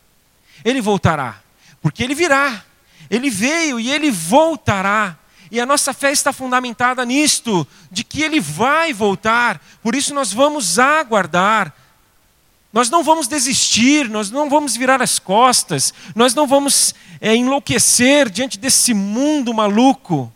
Ele 0.63 0.83
voltará, 0.83 1.43
porque 1.81 2.05
Ele 2.05 2.15
virá. 2.15 2.66
Ele 3.11 3.31
veio 3.31 3.79
e 3.79 3.91
Ele 3.91 4.11
voltará. 4.11 5.17
E 5.51 5.61
a 5.61 5.67
nossa 5.67 5.93
fé 5.93 6.11
está 6.11 6.33
fundamentada 6.33 7.05
nisto, 7.05 7.67
de 7.91 8.03
que 8.03 8.23
Ele 8.23 8.41
vai 8.41 8.93
voltar. 8.93 9.61
Por 9.83 9.95
isso 9.95 10.13
nós 10.13 10.33
vamos 10.33 10.79
aguardar 10.79 11.73
nós 12.77 12.91
não 12.91 13.03
vamos 13.03 13.27
desistir, 13.27 14.07
nós 14.07 14.31
não 14.31 14.51
vamos 14.51 14.77
virar 14.77 15.01
as 15.01 15.19
costas, 15.19 15.95
nós 16.15 16.35
não 16.35 16.47
vamos 16.47 16.95
é, 17.23 17.35
enlouquecer 17.35 18.29
diante 18.29 18.59
desse 18.59 18.93
mundo 18.93 19.55
maluco. 19.55 20.31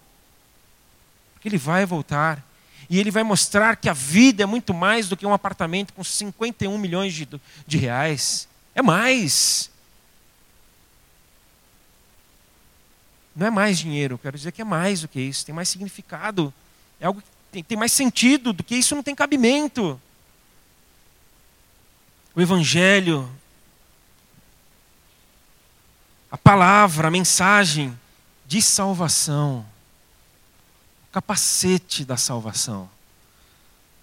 Porque 1.34 1.46
ele 1.48 1.58
vai 1.58 1.84
voltar. 1.84 2.42
E 2.88 2.98
ele 2.98 3.10
vai 3.10 3.22
mostrar 3.22 3.76
que 3.76 3.90
a 3.90 3.92
vida 3.92 4.42
é 4.42 4.46
muito 4.46 4.72
mais 4.72 5.06
do 5.06 5.18
que 5.18 5.26
um 5.26 5.34
apartamento 5.34 5.92
com 5.92 6.02
51 6.02 6.78
milhões 6.78 7.12
de, 7.12 7.28
de 7.66 7.76
reais. 7.76 8.48
É 8.74 8.80
mais. 8.80 9.69
Não 13.40 13.46
é 13.46 13.50
mais 13.50 13.78
dinheiro, 13.78 14.18
quero 14.18 14.36
dizer 14.36 14.52
que 14.52 14.60
é 14.60 14.64
mais 14.66 15.00
do 15.00 15.08
que 15.08 15.18
isso, 15.18 15.46
tem 15.46 15.54
mais 15.54 15.70
significado. 15.70 16.52
É 17.00 17.06
algo 17.06 17.22
que 17.22 17.28
tem, 17.50 17.64
tem 17.64 17.78
mais 17.78 17.90
sentido 17.90 18.52
do 18.52 18.62
que 18.62 18.74
isso, 18.76 18.94
não 18.94 19.02
tem 19.02 19.14
cabimento 19.14 19.98
o 22.34 22.40
Evangelho, 22.42 23.30
a 26.30 26.36
palavra, 26.36 27.08
a 27.08 27.10
mensagem 27.10 27.98
de 28.46 28.60
salvação, 28.60 29.64
o 31.08 31.12
capacete 31.12 32.04
da 32.04 32.18
salvação. 32.18 32.90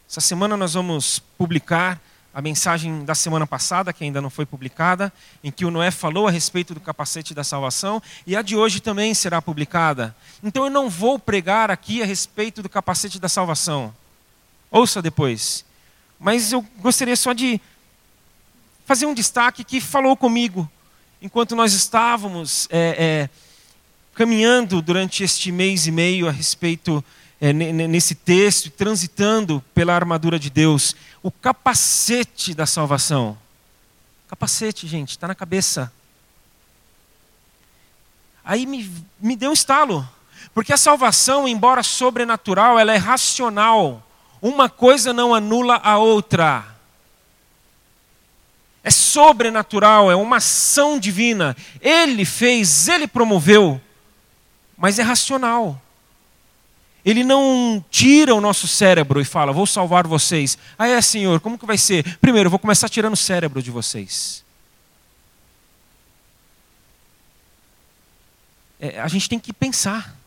Essa 0.10 0.20
semana 0.20 0.58
nós 0.58 0.74
vamos 0.74 1.20
publicar 1.38 2.02
a 2.38 2.42
mensagem 2.42 3.04
da 3.04 3.16
semana 3.16 3.48
passada, 3.48 3.92
que 3.92 4.04
ainda 4.04 4.22
não 4.22 4.30
foi 4.30 4.46
publicada, 4.46 5.12
em 5.44 5.52
que 5.52 5.66
o 5.66 5.72
Noé 5.72 5.90
falou 5.90 6.28
a 6.28 6.32
respeito 6.32 6.72
do 6.72 6.80
capacete 6.80 7.34
da 7.34 7.44
salvação, 7.44 8.00
e 8.28 8.36
a 8.36 8.44
de 8.44 8.56
hoje 8.56 8.80
também 8.80 9.12
será 9.16 9.42
publicada. 9.42 10.16
Então 10.44 10.64
eu 10.64 10.70
não 10.70 10.88
vou 10.88 11.18
pregar 11.18 11.72
aqui 11.72 12.04
a 12.04 12.06
respeito 12.06 12.62
do 12.62 12.70
capacete 12.70 13.20
da 13.20 13.28
salvação. 13.28 13.92
Ouça 14.70 15.02
depois. 15.02 15.66
Mas 16.20 16.52
eu 16.52 16.64
gostaria 16.78 17.16
só 17.16 17.34
de 17.34 17.60
fazer 18.86 19.08
um 19.08 19.16
destaque 19.16 19.64
que 19.64 19.82
falou 19.82 20.16
comigo 20.16 20.70
enquanto 21.20 21.56
nós 21.56 21.74
estávamos 21.74 22.68
é, 22.70 22.78
é, 23.00 23.30
caminhando 24.14 24.80
durante 24.80 25.24
este 25.24 25.52
mês 25.52 25.88
e 25.88 25.92
meio 25.92 26.28
a 26.28 26.32
respeito 26.32 27.04
é, 27.40 27.54
nesse 27.54 28.16
texto, 28.16 28.70
transitando 28.72 29.64
pela 29.74 29.94
armadura 29.94 30.40
de 30.40 30.50
Deus, 30.50 30.96
o 31.22 31.32
capacete 31.32 32.54
da 32.54 32.66
salvação. 32.66 33.38
Capacete, 34.28 34.88
gente, 34.88 35.12
está 35.12 35.28
na 35.28 35.36
cabeça. 35.36 35.92
Aí 38.44 38.66
me, 38.66 38.92
me 39.20 39.36
deu 39.36 39.50
um 39.50 39.54
estalo, 39.54 40.08
Porque 40.54 40.74
a 40.74 40.78
salvação, 40.78 41.48
embora 41.48 41.84
sobrenatural, 41.84 42.80
ela 42.80 42.94
é 42.94 42.98
racional. 42.98 44.04
Uma 44.42 44.70
coisa 44.70 45.14
não 45.14 45.36
anula 45.36 45.76
a 45.84 45.98
outra. 45.98 46.76
É 48.84 48.90
sobrenatural, 48.90 50.10
é 50.10 50.16
uma 50.16 50.38
ação 50.38 50.98
divina. 50.98 51.56
Ele 51.82 52.24
fez, 52.26 52.88
ele 52.88 53.08
promoveu, 53.08 53.82
mas 54.78 54.98
é 54.98 55.04
racional. 55.04 55.80
Ele 57.08 57.24
não 57.24 57.82
tira 57.90 58.36
o 58.36 58.42
nosso 58.42 58.68
cérebro 58.68 59.22
e 59.22 59.24
fala, 59.24 59.54
vou 59.54 59.66
salvar 59.66 60.06
vocês. 60.06 60.58
Ah, 60.78 60.90
é, 60.90 61.02
Senhor, 61.02 61.40
como 61.40 61.58
que 61.58 61.66
vai 61.66 61.78
ser? 61.78 62.18
Primeiro, 62.18 62.48
eu 62.48 62.52
vou 62.52 62.60
começar 62.60 62.90
tirando 62.90 63.14
o 63.14 63.16
cérebro 63.16 63.64
de 63.64 63.72
vocês. 63.72 64.44
É, 68.78 69.00
a 69.00 69.08
gente 69.08 69.30
tem 69.30 69.40
que 69.40 69.54
pensar. 69.54 70.18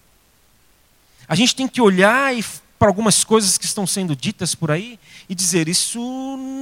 A 1.28 1.34
gente 1.34 1.54
tem 1.54 1.68
que 1.68 1.82
olhar 1.82 2.32
para 2.78 2.88
algumas 2.88 3.24
coisas 3.24 3.58
que 3.58 3.66
estão 3.66 3.86
sendo 3.86 4.16
ditas 4.16 4.54
por 4.54 4.70
aí 4.70 4.98
e 5.28 5.34
dizer: 5.34 5.68
isso 5.68 6.00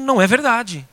não 0.05 0.21
é 0.21 0.27
verdade. 0.27 0.85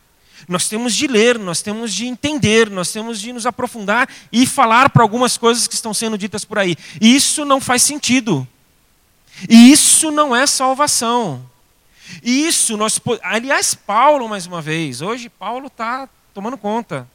Nós 0.48 0.70
temos 0.70 0.94
de 0.94 1.08
ler, 1.08 1.39
nós 1.39 1.63
temos 1.63 1.91
de 1.91 2.05
entender, 2.05 2.70
nós 2.70 2.91
temos 2.91 3.20
de 3.20 3.34
nos 3.34 3.48
aprofundar 3.48 4.08
e 4.32 4.46
falar 4.46 4.91
para 4.91 5.01
algumas 5.01 5.36
coisas 5.36 5.65
que 5.65 5.74
estão 5.74 5.96
sendo 5.96 6.15
ditas 6.15 6.46
por 6.46 6.60
aí. 6.60 6.77
E 7.01 7.15
isso 7.15 7.44
não 7.44 7.60
faz 7.60 7.82
sentido. 7.82 8.48
E 9.50 9.72
isso 9.72 10.12
não 10.12 10.36
é 10.36 10.48
salvação. 10.48 11.46
E 12.24 12.48
isso 12.48 12.77
nós. 12.77 13.00
Aliás, 13.24 13.74
Paulo, 13.74 14.30
mais 14.30 14.46
uma 14.46 14.62
vez, 14.62 15.01
hoje 15.01 15.30
Paulo 15.30 15.68
está 15.68 16.08
tomando 16.34 16.58
conta. 16.58 17.08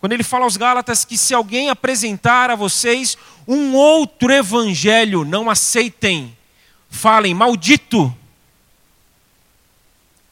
Quando 0.00 0.12
ele 0.12 0.22
fala 0.22 0.44
aos 0.44 0.56
Gálatas 0.56 1.04
que 1.04 1.16
se 1.16 1.32
alguém 1.32 1.70
apresentar 1.70 2.50
a 2.50 2.54
vocês 2.54 3.16
um 3.48 3.74
outro 3.74 4.30
evangelho, 4.30 5.24
não 5.24 5.48
aceitem. 5.48 6.36
Falem, 6.90 7.34
maldito. 7.34 8.14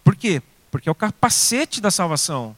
Por 0.04 0.14
quê? 0.14 0.42
Porque 0.70 0.88
é 0.88 0.92
o 0.92 0.94
capacete 0.94 1.80
da 1.80 1.90
salvação. 1.90 2.56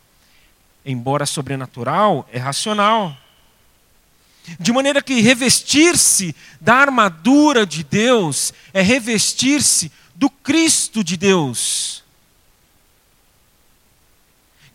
Embora 0.84 1.24
sobrenatural, 1.24 2.28
é 2.32 2.38
racional. 2.38 3.16
De 4.60 4.72
maneira 4.72 5.00
que 5.00 5.20
revestir-se 5.20 6.34
da 6.60 6.74
armadura 6.74 7.64
de 7.64 7.82
Deus 7.82 8.52
é 8.72 8.82
revestir-se 8.82 9.90
do 10.14 10.28
Cristo 10.28 11.02
de 11.02 11.16
Deus. 11.16 12.04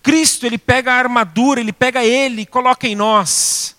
Cristo, 0.01 0.45
ele 0.45 0.57
pega 0.57 0.93
a 0.93 0.97
armadura, 0.97 1.59
ele 1.59 1.71
pega 1.71 2.03
ele 2.03 2.41
e 2.41 2.45
coloca 2.45 2.87
em 2.87 2.95
nós. 2.95 3.75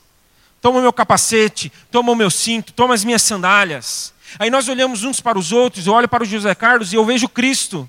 Toma 0.61 0.78
o 0.78 0.82
meu 0.82 0.92
capacete, 0.92 1.73
toma 1.90 2.12
o 2.12 2.16
meu 2.16 2.30
cinto, 2.30 2.73
toma 2.73 2.94
as 2.94 3.04
minhas 3.04 3.23
sandálias. 3.23 4.12
Aí 4.38 4.50
nós 4.50 4.68
olhamos 4.68 5.02
uns 5.02 5.20
para 5.20 5.38
os 5.38 5.50
outros, 5.50 5.87
eu 5.87 5.92
olho 5.92 6.09
para 6.09 6.23
o 6.23 6.26
José 6.26 6.54
Carlos 6.54 6.92
e 6.92 6.97
eu 6.97 7.04
vejo 7.04 7.28
Cristo. 7.28 7.88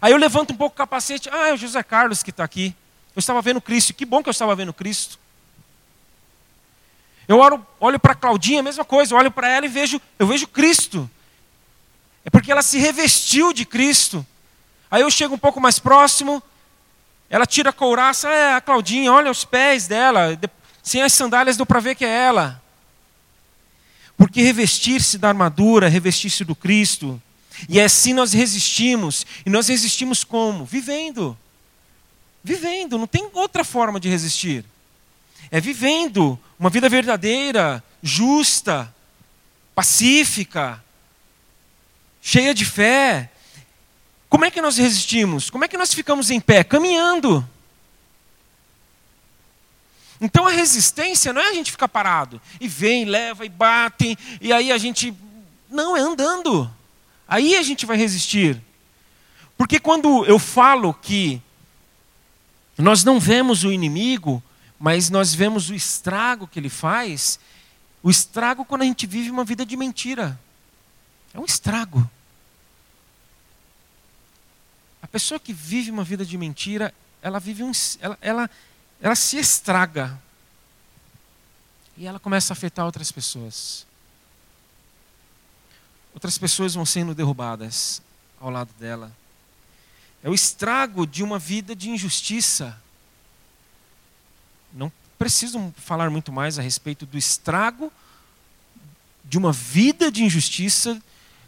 Aí 0.00 0.12
eu 0.12 0.18
levanto 0.18 0.52
um 0.52 0.56
pouco 0.56 0.74
o 0.74 0.76
capacete, 0.76 1.30
ah, 1.32 1.48
é 1.48 1.54
o 1.54 1.56
José 1.56 1.82
Carlos 1.82 2.22
que 2.22 2.30
está 2.30 2.44
aqui. 2.44 2.74
Eu 3.16 3.20
estava 3.20 3.40
vendo 3.40 3.60
Cristo, 3.60 3.94
que 3.94 4.04
bom 4.04 4.22
que 4.22 4.28
eu 4.28 4.32
estava 4.32 4.54
vendo 4.54 4.72
Cristo. 4.72 5.18
Eu 7.26 7.38
olho, 7.38 7.66
olho 7.80 7.98
para 7.98 8.14
Claudinha, 8.14 8.60
a 8.60 8.62
mesma 8.62 8.84
coisa, 8.84 9.14
eu 9.14 9.18
olho 9.18 9.30
para 9.30 9.48
ela 9.48 9.66
e 9.66 9.68
vejo, 9.68 10.00
eu 10.18 10.26
vejo 10.26 10.46
Cristo. 10.46 11.08
É 12.24 12.30
porque 12.30 12.50
ela 12.50 12.62
se 12.62 12.78
revestiu 12.78 13.52
de 13.52 13.64
Cristo. 13.64 14.24
Aí 14.90 15.02
eu 15.02 15.10
chego 15.10 15.34
um 15.34 15.38
pouco 15.38 15.60
mais 15.60 15.78
próximo, 15.78 16.42
ela 17.28 17.46
tira 17.46 17.70
a 17.70 17.72
couraça, 17.72 18.28
é 18.28 18.54
a 18.54 18.60
Claudinha, 18.60 19.12
olha 19.12 19.30
os 19.30 19.44
pés 19.44 19.86
dela, 19.86 20.38
sem 20.82 21.02
as 21.02 21.12
sandálias 21.12 21.56
deu 21.56 21.66
para 21.66 21.80
ver 21.80 21.94
que 21.94 22.04
é 22.04 22.08
ela. 22.08 22.62
Porque 24.16 24.42
revestir-se 24.42 25.18
da 25.18 25.28
armadura, 25.28 25.88
revestir-se 25.88 26.44
do 26.44 26.54
Cristo, 26.54 27.20
e 27.68 27.80
é 27.80 27.84
assim 27.84 28.12
nós 28.12 28.32
resistimos. 28.32 29.26
E 29.44 29.50
nós 29.50 29.68
resistimos 29.68 30.24
como? 30.24 30.64
Vivendo. 30.64 31.36
Vivendo, 32.42 32.98
não 32.98 33.06
tem 33.06 33.28
outra 33.32 33.64
forma 33.64 33.98
de 33.98 34.08
resistir. 34.08 34.64
É 35.54 35.60
vivendo 35.60 36.36
uma 36.58 36.68
vida 36.68 36.88
verdadeira, 36.88 37.80
justa, 38.02 38.92
pacífica, 39.72 40.82
cheia 42.20 42.52
de 42.52 42.64
fé, 42.64 43.30
como 44.28 44.44
é 44.44 44.50
que 44.50 44.60
nós 44.60 44.76
resistimos? 44.78 45.50
Como 45.50 45.64
é 45.64 45.68
que 45.68 45.78
nós 45.78 45.94
ficamos 45.94 46.28
em 46.28 46.40
pé? 46.40 46.64
Caminhando. 46.64 47.48
Então 50.20 50.44
a 50.44 50.50
resistência 50.50 51.32
não 51.32 51.40
é 51.40 51.50
a 51.50 51.54
gente 51.54 51.70
ficar 51.70 51.86
parado 51.86 52.42
e 52.60 52.66
vem, 52.66 53.04
leva 53.04 53.46
e 53.46 53.48
bate, 53.48 54.18
e 54.40 54.52
aí 54.52 54.72
a 54.72 54.76
gente. 54.76 55.14
Não, 55.70 55.96
é 55.96 56.00
andando. 56.00 56.68
Aí 57.28 57.54
a 57.56 57.62
gente 57.62 57.86
vai 57.86 57.96
resistir. 57.96 58.60
Porque 59.56 59.78
quando 59.78 60.24
eu 60.24 60.40
falo 60.40 60.92
que 60.92 61.40
nós 62.76 63.04
não 63.04 63.20
vemos 63.20 63.62
o 63.62 63.70
inimigo, 63.70 64.42
mas 64.84 65.08
nós 65.08 65.34
vemos 65.34 65.70
o 65.70 65.74
estrago 65.74 66.46
que 66.46 66.60
ele 66.60 66.68
faz, 66.68 67.40
o 68.02 68.10
estrago 68.10 68.66
quando 68.66 68.82
a 68.82 68.84
gente 68.84 69.06
vive 69.06 69.30
uma 69.30 69.42
vida 69.42 69.64
de 69.64 69.78
mentira. 69.78 70.38
É 71.32 71.40
um 71.40 71.44
estrago. 71.46 72.06
A 75.00 75.06
pessoa 75.08 75.40
que 75.40 75.54
vive 75.54 75.90
uma 75.90 76.04
vida 76.04 76.22
de 76.22 76.36
mentira, 76.36 76.92
ela 77.22 77.40
vive 77.40 77.62
um, 77.62 77.72
ela, 77.98 78.18
ela, 78.20 78.50
ela 79.00 79.14
se 79.14 79.38
estraga. 79.38 80.20
E 81.96 82.06
ela 82.06 82.20
começa 82.20 82.52
a 82.52 82.54
afetar 82.54 82.84
outras 82.84 83.10
pessoas. 83.10 83.86
Outras 86.12 86.36
pessoas 86.36 86.74
vão 86.74 86.84
sendo 86.84 87.14
derrubadas 87.14 88.02
ao 88.38 88.50
lado 88.50 88.70
dela. 88.78 89.10
É 90.22 90.28
o 90.28 90.34
estrago 90.34 91.06
de 91.06 91.22
uma 91.22 91.38
vida 91.38 91.74
de 91.74 91.88
injustiça. 91.88 92.83
Não 94.74 94.92
preciso 95.18 95.72
falar 95.76 96.10
muito 96.10 96.30
mais 96.32 96.58
a 96.58 96.62
respeito 96.62 97.06
do 97.06 97.16
estrago 97.16 97.90
de 99.24 99.38
uma 99.38 99.52
vida 99.52 100.10
de 100.10 100.22
injustiça. 100.22 101.00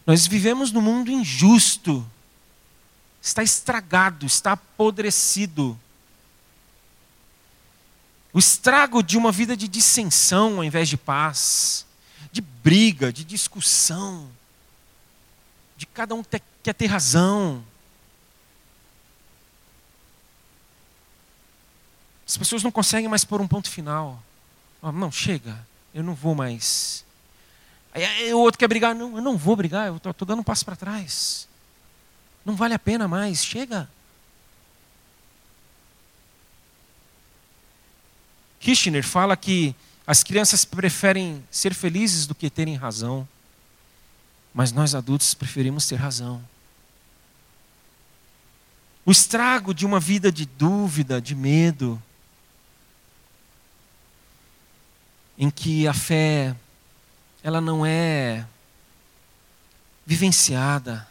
Nós 0.07 0.27
vivemos 0.27 0.73
num 0.73 0.81
mundo 0.81 1.11
injusto 1.11 2.07
está 3.27 3.43
estragado, 3.43 4.25
está 4.25 4.53
apodrecido. 4.53 5.79
O 8.33 8.39
estrago 8.39 9.03
de 9.03 9.19
uma 9.19 9.33
vida 9.33 9.57
de 9.57 9.67
dissensão 9.67 10.59
ao 10.59 10.65
invés 10.65 10.89
de 10.89 10.97
paz, 10.97 11.85
de 12.31 12.41
briga, 12.41 13.13
de 13.13 13.25
discussão, 13.25 14.29
de 15.77 15.87
cada 15.87 16.15
um 16.15 16.23
ter, 16.23 16.41
quer 16.63 16.75
ter 16.75 16.87
razão. 16.87 17.65
As 22.27 22.37
pessoas 22.37 22.63
não 22.63 22.73
conseguem 22.73 23.09
mais 23.09 23.25
pôr 23.25 23.41
um 23.41 23.47
ponto 23.47 23.71
final. 23.71 24.23
não, 24.83 25.13
chega, 25.13 25.57
eu 25.95 26.03
não 26.03 26.15
vou 26.15 26.35
mais. 26.35 27.05
Aí 27.95 28.35
o 28.35 28.41
outro 28.41 28.59
quer 28.59 28.69
brigar, 28.69 28.95
não, 28.95 29.17
eu 29.17 29.23
não 29.23 29.37
vou 29.39 29.57
brigar, 29.57 29.87
eu 29.87 29.97
estou 29.97 30.27
dando 30.27 30.41
um 30.41 30.45
passo 30.45 30.65
para 30.65 30.77
trás. 30.77 31.49
Não 32.45 32.55
vale 32.55 32.75
a 32.75 32.79
pena 32.79 33.09
mais, 33.09 33.45
chega. 33.45 33.89
Kirchner 38.61 39.07
fala 39.07 39.37
que 39.37 39.75
as 40.07 40.23
crianças 40.23 40.65
preferem 40.65 41.43
ser 41.51 41.73
felizes 41.73 42.27
do 42.27 42.35
que 42.35 42.51
terem 42.51 42.75
razão, 42.75 43.27
mas 44.53 44.73
nós 44.73 44.95
adultos 44.95 45.35
preferimos 45.35 45.87
ter 45.87 45.97
razão. 45.97 46.43
O 49.05 49.13
estrago 49.13 49.73
de 49.73 49.87
uma 49.87 50.01
vida 50.01 50.33
de 50.33 50.45
dúvida, 50.45 51.21
de 51.21 51.35
medo, 51.35 52.03
em 55.39 55.51
que 55.51 55.87
a 55.87 55.93
fé 55.93 56.55
ela 57.43 57.61
não 57.61 57.85
é 57.85 58.47
vivenciada, 60.05 61.07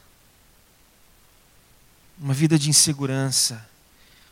uma 2.18 2.34
vida 2.34 2.58
de 2.58 2.70
insegurança, 2.70 3.68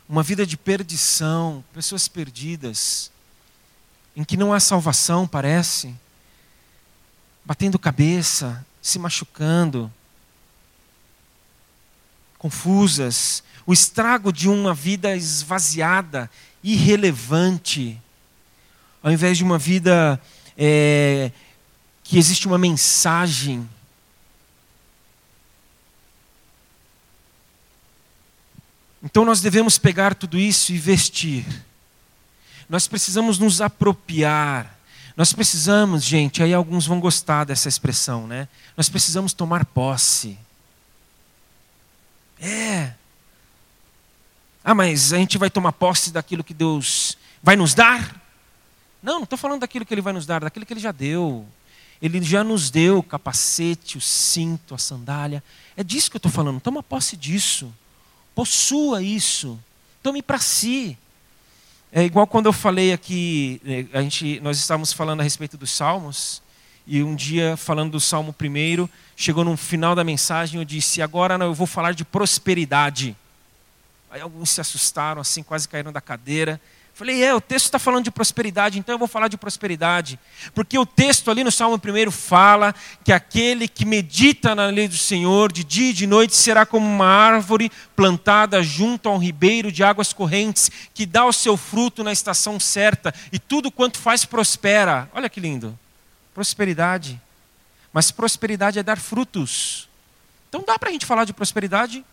uma 0.07 0.23
vida 0.23 0.45
de 0.45 0.57
perdição, 0.57 1.63
pessoas 1.73 2.07
perdidas, 2.07 3.11
em 4.15 4.23
que 4.23 4.37
não 4.37 4.53
há 4.53 4.59
salvação, 4.59 5.27
parece, 5.27 5.93
batendo 7.43 7.79
cabeça, 7.79 8.65
se 8.81 8.99
machucando, 8.99 9.91
confusas, 12.37 13.43
o 13.65 13.73
estrago 13.73 14.31
de 14.31 14.49
uma 14.49 14.73
vida 14.73 15.15
esvaziada, 15.15 16.29
irrelevante, 16.63 17.99
ao 19.03 19.11
invés 19.11 19.37
de 19.37 19.43
uma 19.43 19.59
vida 19.59 20.19
é, 20.57 21.31
que 22.03 22.17
existe 22.17 22.47
uma 22.47 22.57
mensagem 22.57 23.67
Então 29.03 29.25
nós 29.25 29.41
devemos 29.41 29.77
pegar 29.77 30.15
tudo 30.15 30.39
isso 30.39 30.71
e 30.71 30.77
vestir. 30.77 31.45
Nós 32.69 32.87
precisamos 32.87 33.37
nos 33.37 33.59
apropriar. 33.59 34.79
Nós 35.17 35.33
precisamos, 35.33 36.03
gente, 36.03 36.41
aí 36.41 36.53
alguns 36.53 36.87
vão 36.87 36.99
gostar 36.99 37.43
dessa 37.43 37.67
expressão, 37.67 38.25
né? 38.25 38.47
Nós 38.77 38.87
precisamos 38.87 39.33
tomar 39.33 39.65
posse. 39.65 40.39
É. 42.39 42.93
Ah, 44.63 44.73
mas 44.73 45.11
a 45.11 45.17
gente 45.17 45.37
vai 45.37 45.49
tomar 45.49 45.73
posse 45.73 46.09
daquilo 46.11 46.43
que 46.43 46.53
Deus 46.53 47.17
vai 47.43 47.57
nos 47.57 47.73
dar? 47.73 48.22
Não, 49.03 49.15
não 49.15 49.23
estou 49.23 49.37
falando 49.37 49.59
daquilo 49.59 49.85
que 49.85 49.93
Ele 49.93 50.01
vai 50.01 50.13
nos 50.13 50.25
dar, 50.25 50.41
daquilo 50.41 50.65
que 50.65 50.71
Ele 50.71 50.79
já 50.79 50.93
deu. 50.93 51.45
Ele 52.01 52.21
já 52.21 52.43
nos 52.43 52.71
deu 52.71 52.99
o 52.99 53.03
capacete, 53.03 53.97
o 53.97 54.01
cinto, 54.01 54.73
a 54.73 54.77
sandália. 54.77 55.43
É 55.75 55.83
disso 55.83 56.09
que 56.09 56.15
eu 56.15 56.19
estou 56.19 56.31
falando. 56.31 56.61
Toma 56.61 56.81
posse 56.81 57.17
disso. 57.17 57.73
Possua 58.33 59.03
isso. 59.03 59.59
Tome 60.01 60.21
para 60.21 60.39
si. 60.39 60.97
É 61.91 62.03
igual 62.03 62.25
quando 62.25 62.47
eu 62.47 62.53
falei 62.53 62.91
aqui, 62.93 63.61
é, 63.65 63.85
a 63.97 64.01
gente, 64.01 64.39
nós 64.39 64.57
estávamos 64.57 64.91
falando 64.91 65.19
a 65.19 65.23
respeito 65.23 65.57
dos 65.57 65.69
salmos, 65.69 66.41
e 66.87 67.03
um 67.03 67.15
dia, 67.15 67.55
falando 67.55 67.91
do 67.91 67.99
salmo 67.99 68.33
primeiro, 68.33 68.89
chegou 69.15 69.43
no 69.45 69.55
final 69.55 69.95
da 69.95 70.03
mensagem, 70.03 70.59
eu 70.59 70.65
disse: 70.65 71.01
Agora 71.01 71.35
eu 71.35 71.53
vou 71.53 71.67
falar 71.67 71.93
de 71.93 72.03
prosperidade. 72.03 73.15
Aí 74.09 74.21
alguns 74.21 74.49
se 74.49 74.59
assustaram, 74.59 75.21
assim, 75.21 75.43
quase 75.43 75.67
caíram 75.67 75.91
da 75.91 76.01
cadeira. 76.01 76.59
Falei, 76.95 77.23
é, 77.23 77.33
o 77.33 77.41
texto 77.41 77.65
está 77.65 77.79
falando 77.79 78.03
de 78.03 78.11
prosperidade, 78.11 78.77
então 78.77 78.93
eu 78.93 78.99
vou 78.99 79.07
falar 79.07 79.27
de 79.27 79.35
prosperidade. 79.35 80.19
Porque 80.53 80.77
o 80.77 80.85
texto 80.85 81.31
ali 81.31 81.43
no 81.43 81.51
Salmo 81.51 81.75
1 81.75 82.11
fala 82.11 82.73
que 83.03 83.11
aquele 83.11 83.67
que 83.67 83.83
medita 83.83 84.53
na 84.53 84.67
lei 84.67 84.87
do 84.87 84.95
Senhor 84.95 85.51
de 85.51 85.63
dia 85.63 85.89
e 85.89 85.93
de 85.93 86.05
noite 86.05 86.35
será 86.35 86.67
como 86.67 86.85
uma 86.85 87.07
árvore 87.07 87.71
plantada 87.95 88.61
junto 88.61 89.09
a 89.09 89.11
um 89.11 89.17
ribeiro 89.17 89.71
de 89.71 89.83
águas 89.83 90.13
correntes, 90.13 90.69
que 90.93 91.07
dá 91.07 91.25
o 91.25 91.33
seu 91.33 91.57
fruto 91.57 92.03
na 92.03 92.11
estação 92.11 92.59
certa, 92.59 93.11
e 93.31 93.39
tudo 93.39 93.71
quanto 93.71 93.97
faz 93.97 94.23
prospera. 94.23 95.09
Olha 95.15 95.29
que 95.29 95.39
lindo. 95.39 95.77
Prosperidade. 96.31 97.19
Mas 97.91 98.11
prosperidade 98.11 98.77
é 98.77 98.83
dar 98.83 98.99
frutos. 98.99 99.89
Então 100.47 100.63
dá 100.63 100.77
para 100.77 100.89
a 100.89 100.91
gente 100.91 101.07
falar 101.07 101.25
de 101.25 101.33
prosperidade 101.33 102.05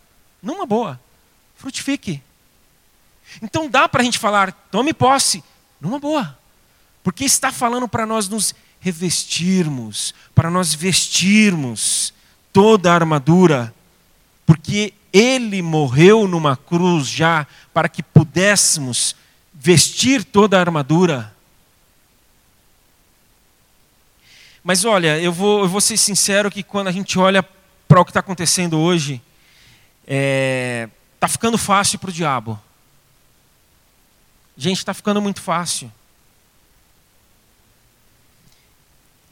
numa 0.42 0.64
boa. 0.64 0.98
Frutifique. 1.54 2.22
Então 3.42 3.68
dá 3.68 3.88
para 3.88 4.02
a 4.02 4.04
gente 4.04 4.18
falar, 4.18 4.52
tome 4.70 4.92
posse, 4.92 5.42
numa 5.80 5.98
boa. 5.98 6.38
Porque 7.02 7.24
está 7.24 7.50
falando 7.50 7.88
para 7.88 8.04
nós 8.04 8.28
nos 8.28 8.54
revestirmos, 8.80 10.14
para 10.34 10.50
nós 10.50 10.74
vestirmos 10.74 12.12
toda 12.52 12.90
a 12.90 12.94
armadura. 12.94 13.74
Porque 14.44 14.92
Ele 15.12 15.62
morreu 15.62 16.26
numa 16.26 16.56
cruz 16.56 17.08
já 17.08 17.46
para 17.72 17.88
que 17.88 18.02
pudéssemos 18.02 19.14
vestir 19.54 20.24
toda 20.24 20.56
a 20.56 20.60
armadura. 20.60 21.34
Mas 24.62 24.84
olha, 24.84 25.18
eu 25.18 25.32
vou, 25.32 25.60
eu 25.60 25.68
vou 25.68 25.80
ser 25.80 25.96
sincero 25.96 26.50
que 26.50 26.62
quando 26.62 26.88
a 26.88 26.92
gente 26.92 27.18
olha 27.18 27.42
para 27.88 28.00
o 28.00 28.04
que 28.04 28.10
está 28.10 28.20
acontecendo 28.20 28.78
hoje, 28.78 29.14
está 30.02 30.06
é, 30.06 30.88
tá 31.18 31.28
ficando 31.28 31.56
fácil 31.56 31.98
para 31.98 32.10
o 32.10 32.12
diabo. 32.12 32.60
Gente, 34.60 34.76
está 34.76 34.92
ficando 34.92 35.22
muito 35.22 35.40
fácil. 35.40 35.90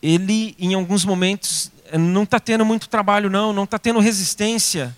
Ele, 0.03 0.57
em 0.59 0.73
alguns 0.73 1.05
momentos, 1.05 1.71
não 1.93 2.23
está 2.23 2.41
tendo 2.41 2.64
muito 2.64 2.88
trabalho, 2.88 3.29
não, 3.29 3.53
não 3.53 3.64
está 3.64 3.79
tendo 3.79 4.01
resistência. 4.01 4.97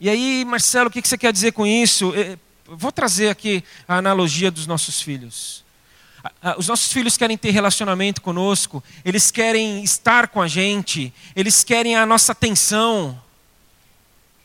E 0.00 0.08
aí, 0.08 0.42
Marcelo, 0.46 0.88
o 0.88 0.90
que 0.90 1.06
você 1.06 1.18
quer 1.18 1.34
dizer 1.34 1.52
com 1.52 1.66
isso? 1.66 2.14
Vou 2.64 2.90
trazer 2.90 3.28
aqui 3.28 3.62
a 3.86 3.98
analogia 3.98 4.50
dos 4.50 4.66
nossos 4.66 5.02
filhos. 5.02 5.62
Os 6.56 6.68
nossos 6.68 6.90
filhos 6.90 7.18
querem 7.18 7.36
ter 7.36 7.50
relacionamento 7.50 8.22
conosco, 8.22 8.82
eles 9.04 9.30
querem 9.30 9.84
estar 9.84 10.28
com 10.28 10.40
a 10.40 10.48
gente, 10.48 11.12
eles 11.36 11.62
querem 11.62 11.94
a 11.94 12.06
nossa 12.06 12.32
atenção. 12.32 13.20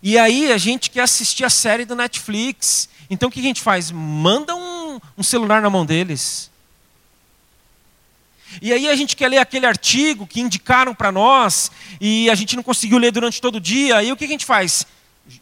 E 0.03 0.17
aí 0.17 0.51
a 0.51 0.57
gente 0.57 0.89
quer 0.89 1.03
assistir 1.03 1.45
a 1.45 1.49
série 1.49 1.85
do 1.85 1.95
Netflix. 1.95 2.89
Então 3.09 3.29
o 3.29 3.31
que 3.31 3.39
a 3.39 3.43
gente 3.43 3.61
faz? 3.61 3.91
Manda 3.91 4.55
um 4.55 4.60
um, 5.21 5.23
celular 5.23 5.61
na 5.61 5.69
mão 5.69 5.85
deles. 5.85 6.49
E 8.61 8.73
aí 8.73 8.89
a 8.89 8.95
gente 8.95 9.15
quer 9.15 9.29
ler 9.29 9.37
aquele 9.37 9.65
artigo 9.65 10.27
que 10.27 10.41
indicaram 10.41 10.93
para 10.93 11.11
nós 11.11 11.71
e 12.01 12.29
a 12.29 12.35
gente 12.35 12.55
não 12.55 12.63
conseguiu 12.63 12.97
ler 12.97 13.11
durante 13.11 13.39
todo 13.39 13.55
o 13.55 13.61
dia. 13.61 13.97
Aí 13.97 14.11
o 14.11 14.17
que 14.17 14.25
a 14.25 14.27
gente 14.27 14.45
faz? 14.45 14.85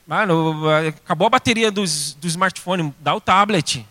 Mano, 0.05 0.69
acabou 0.87 1.25
a 1.27 1.29
bateria 1.31 1.71
dos, 1.71 2.13
do 2.13 2.27
smartphone, 2.27 2.93
dá 2.99 3.15
o 3.15 3.21
tablet. 3.21 3.85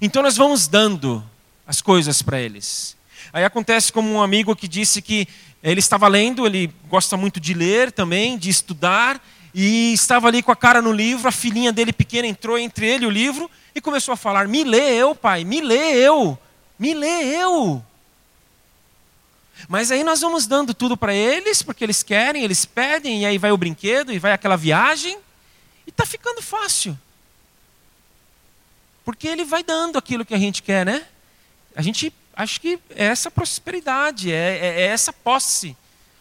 Então 0.00 0.22
nós 0.22 0.36
vamos 0.36 0.66
dando 0.66 1.22
as 1.66 1.80
coisas 1.80 2.22
para 2.22 2.40
eles. 2.40 2.96
Aí 3.32 3.44
acontece 3.44 3.92
como 3.92 4.10
um 4.10 4.22
amigo 4.22 4.56
que 4.56 4.66
disse 4.66 5.00
que 5.00 5.28
ele 5.62 5.78
estava 5.78 6.08
lendo, 6.08 6.46
ele 6.46 6.72
gosta 6.88 7.16
muito 7.16 7.38
de 7.38 7.54
ler 7.54 7.92
também, 7.92 8.36
de 8.38 8.48
estudar, 8.48 9.22
e 9.54 9.92
estava 9.92 10.28
ali 10.28 10.42
com 10.42 10.52
a 10.52 10.56
cara 10.56 10.80
no 10.80 10.92
livro, 10.92 11.28
a 11.28 11.32
filhinha 11.32 11.72
dele 11.72 11.92
pequena 11.92 12.26
entrou 12.26 12.58
entre 12.58 12.86
ele 12.86 13.04
e 13.04 13.08
o 13.08 13.10
livro, 13.10 13.50
e 13.74 13.80
começou 13.80 14.12
a 14.12 14.16
falar: 14.16 14.46
Me 14.48 14.64
lê 14.64 14.94
eu, 14.94 15.14
pai, 15.14 15.44
me 15.44 15.60
lê 15.60 15.94
eu, 15.96 16.38
me 16.78 16.94
lê 16.94 17.36
eu. 17.36 17.84
Mas 19.68 19.90
aí 19.90 20.02
nós 20.02 20.20
vamos 20.20 20.46
dando 20.46 20.72
tudo 20.72 20.96
para 20.96 21.14
eles, 21.14 21.62
porque 21.62 21.84
eles 21.84 22.02
querem, 22.02 22.42
eles 22.42 22.64
pedem, 22.64 23.22
e 23.22 23.26
aí 23.26 23.38
vai 23.38 23.52
o 23.52 23.56
brinquedo, 23.56 24.12
e 24.12 24.18
vai 24.18 24.32
aquela 24.32 24.56
viagem, 24.56 25.18
e 25.86 25.90
está 25.90 26.06
ficando 26.06 26.40
fácil. 26.40 26.98
Porque 29.04 29.28
ele 29.28 29.44
vai 29.44 29.62
dando 29.62 29.98
aquilo 29.98 30.24
que 30.24 30.34
a 30.34 30.38
gente 30.38 30.62
quer, 30.62 30.86
né? 30.86 31.06
A 31.74 31.82
gente, 31.82 32.12
acho 32.34 32.60
que 32.60 32.78
é 32.90 33.06
essa 33.06 33.30
prosperidade, 33.30 34.32
é, 34.32 34.58
é, 34.58 34.80
é 34.82 34.86
essa 34.86 35.12
posse. 35.12 35.76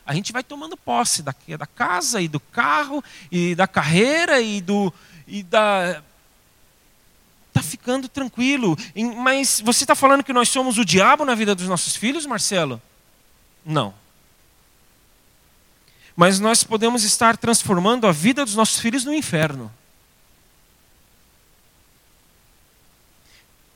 A 0.10 0.13
gente 0.15 0.34
vai 0.34 0.41
tomando 0.41 0.76
posse 0.76 1.22
da, 1.22 1.36
da 1.56 1.67
casa, 1.67 2.19
e 2.19 2.28
do 2.28 2.39
carro, 2.39 3.04
e 3.32 3.54
da 3.54 3.67
carreira, 3.67 4.41
e, 4.41 4.60
do, 4.60 4.91
e 5.28 5.43
da 5.43 6.02
está 7.50 7.62
ficando 7.62 8.10
tranquilo. 8.10 8.76
Mas 9.17 9.62
você 9.62 9.84
está 9.84 9.93
falando 9.93 10.24
que 10.24 10.34
nós 10.34 10.50
somos 10.50 10.80
o 10.80 10.84
diabo 10.84 11.24
na 11.24 11.36
vida 11.36 11.54
dos 11.54 11.67
nossos 11.67 11.95
filhos, 11.95 12.26
Marcelo? 12.26 12.82
Não. 13.63 13.93
Mas 16.15 16.39
nós 16.39 16.63
podemos 16.63 17.04
estar 17.04 17.38
transformando 17.38 18.08
a 18.08 18.12
vida 18.12 18.43
dos 18.43 18.56
nossos 18.56 18.80
filhos 18.80 19.06
no 19.06 19.13
inferno. 19.13 19.72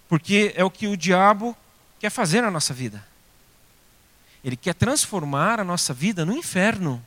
Porque 0.10 0.52
é 0.56 0.64
o 0.64 0.72
que 0.72 0.88
o 0.88 0.98
diabo 0.98 1.56
quer 2.00 2.10
fazer 2.10 2.42
na 2.42 2.50
nossa 2.50 2.74
vida. 2.74 3.13
Ele 4.44 4.58
quer 4.58 4.74
transformar 4.74 5.60
a 5.60 5.64
nossa 5.64 5.94
vida 5.94 6.26
no 6.26 6.36
inferno. 6.36 7.04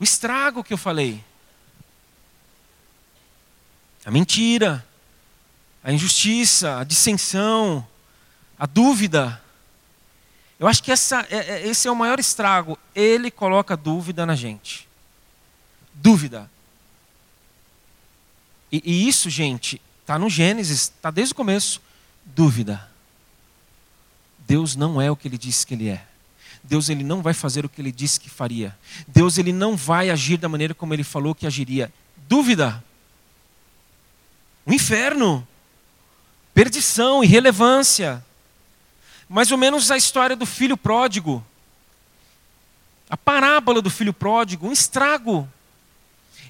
O 0.00 0.04
estrago 0.04 0.64
que 0.64 0.72
eu 0.72 0.78
falei 0.78 1.24
a 4.08 4.10
mentira, 4.10 4.82
a 5.84 5.92
injustiça, 5.92 6.78
a 6.78 6.84
dissensão, 6.84 7.86
a 8.58 8.64
dúvida. 8.64 9.38
Eu 10.58 10.66
acho 10.66 10.82
que 10.82 10.90
essa, 10.90 11.26
é, 11.28 11.36
é, 11.36 11.66
esse 11.66 11.86
é 11.86 11.90
o 11.90 11.94
maior 11.94 12.18
estrago. 12.18 12.78
Ele 12.94 13.30
coloca 13.30 13.76
dúvida 13.76 14.24
na 14.24 14.34
gente. 14.34 14.88
Dúvida. 15.92 16.50
E, 18.72 18.82
e 18.82 19.06
isso, 19.06 19.28
gente, 19.28 19.78
está 20.00 20.18
no 20.18 20.30
Gênesis, 20.30 20.84
está 20.84 21.10
desde 21.10 21.32
o 21.32 21.36
começo. 21.36 21.78
Dúvida. 22.24 22.87
Deus 24.48 24.74
não 24.74 25.00
é 25.00 25.10
o 25.10 25.14
que 25.14 25.28
ele 25.28 25.36
disse 25.36 25.66
que 25.66 25.74
ele 25.74 25.90
é. 25.90 26.02
Deus 26.64 26.88
ele 26.88 27.04
não 27.04 27.20
vai 27.20 27.34
fazer 27.34 27.66
o 27.66 27.68
que 27.68 27.82
ele 27.82 27.92
disse 27.92 28.18
que 28.18 28.30
faria. 28.30 28.74
Deus 29.06 29.36
ele 29.36 29.52
não 29.52 29.76
vai 29.76 30.08
agir 30.08 30.38
da 30.38 30.48
maneira 30.48 30.72
como 30.72 30.94
ele 30.94 31.04
falou 31.04 31.34
que 31.34 31.46
agiria. 31.46 31.92
Dúvida 32.26 32.82
o 34.64 34.72
inferno, 34.72 35.48
perdição, 36.52 37.22
irrelevância. 37.22 38.24
Mais 39.28 39.50
ou 39.50 39.56
menos 39.56 39.90
a 39.90 39.96
história 39.96 40.34
do 40.36 40.44
filho 40.44 40.76
pródigo. 40.76 41.44
A 43.08 43.16
parábola 43.16 43.80
do 43.80 43.90
filho 43.90 44.12
pródigo, 44.12 44.66
um 44.66 44.72
estrago. 44.72 45.48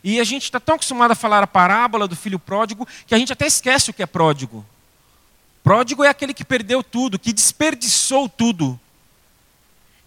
E 0.03 0.21
a 0.21 0.25
gente 0.25 0.45
está 0.45 0.59
tão 0.61 0.77
acostumado 0.77 1.13
a 1.13 1.17
falar 1.17 1.43
a 1.43 1.47
parábola 1.47 2.07
do 2.09 2.17
filho 2.17 2.39
pródigo 2.39 2.87
que 3.07 3.15
a 3.15 3.19
gente 3.19 3.33
até 3.33 3.47
esquece 3.47 3.91
o 3.91 3.95
que 3.95 4.03
é 4.03 4.07
pródigo. 4.07 4.65
Pródigo 5.69 6.03
é 6.03 6.09
aquele 6.09 6.33
que 6.33 6.47
perdeu 6.47 6.83
tudo, 6.83 7.19
que 7.19 7.31
desperdiçou 7.31 8.27
tudo, 8.27 8.81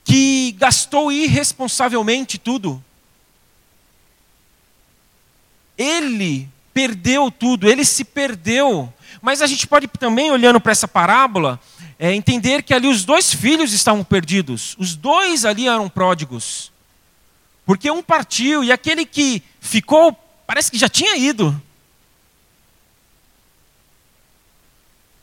que 0.03 0.55
gastou 0.57 1.11
irresponsavelmente 1.11 2.39
tudo. 2.39 2.83
Ele 5.77 6.49
perdeu 6.73 7.29
tudo, 7.29 7.69
ele 7.69 7.85
se 7.85 8.03
perdeu. 8.03 8.91
Mas 9.21 9.39
a 9.43 9.45
gente 9.45 9.67
pode 9.67 9.87
também, 9.87 10.31
olhando 10.31 10.59
para 10.59 10.71
essa 10.71 10.87
parábola, 10.87 11.59
é, 11.99 12.11
entender 12.11 12.63
que 12.63 12.73
ali 12.73 12.87
os 12.87 13.05
dois 13.05 13.31
filhos 13.31 13.71
estavam 13.71 14.03
perdidos. 14.03 14.75
Os 14.79 14.95
dois 14.95 15.45
ali 15.45 15.67
eram 15.67 15.87
pródigos. 15.87 16.71
Porque 17.67 17.91
um 17.91 18.01
partiu 18.01 18.63
e 18.63 18.71
aquele 18.71 19.05
que 19.05 19.43
ficou, 19.59 20.11
parece 20.47 20.71
que 20.71 20.79
já 20.79 20.89
tinha 20.89 21.15
ido. 21.17 21.61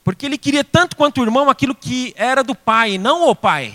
Porque 0.09 0.25
ele 0.25 0.39
queria 0.39 0.65
tanto 0.65 0.97
quanto 0.97 1.21
o 1.21 1.23
irmão 1.23 1.51
aquilo 1.51 1.75
que 1.75 2.15
era 2.17 2.43
do 2.43 2.55
pai, 2.55 2.97
não 2.97 3.29
o 3.29 3.37
pai. 3.37 3.75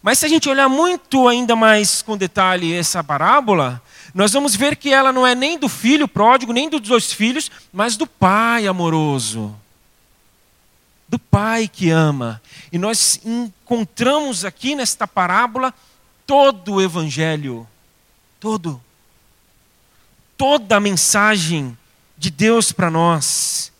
Mas 0.00 0.20
se 0.20 0.26
a 0.26 0.28
gente 0.28 0.48
olhar 0.48 0.68
muito 0.68 1.26
ainda 1.26 1.56
mais 1.56 2.02
com 2.02 2.16
detalhe 2.16 2.72
essa 2.72 3.02
parábola, 3.02 3.82
nós 4.14 4.32
vamos 4.32 4.54
ver 4.54 4.76
que 4.76 4.92
ela 4.92 5.12
não 5.12 5.26
é 5.26 5.34
nem 5.34 5.58
do 5.58 5.68
filho 5.68 6.06
pródigo, 6.06 6.52
nem 6.52 6.70
dos 6.70 6.82
dois 6.82 7.12
filhos, 7.12 7.50
mas 7.72 7.96
do 7.96 8.06
pai 8.06 8.68
amoroso. 8.68 9.52
Do 11.08 11.18
pai 11.18 11.66
que 11.66 11.90
ama. 11.90 12.40
E 12.70 12.78
nós 12.78 13.20
encontramos 13.24 14.44
aqui 14.44 14.76
nesta 14.76 15.04
parábola 15.04 15.74
todo 16.24 16.74
o 16.74 16.80
evangelho. 16.80 17.66
Todo. 18.38 18.80
Toda 20.38 20.76
a 20.76 20.80
mensagem 20.80 21.76
de 22.16 22.30
Deus 22.30 22.70
para 22.70 22.88
nós. 22.88 23.73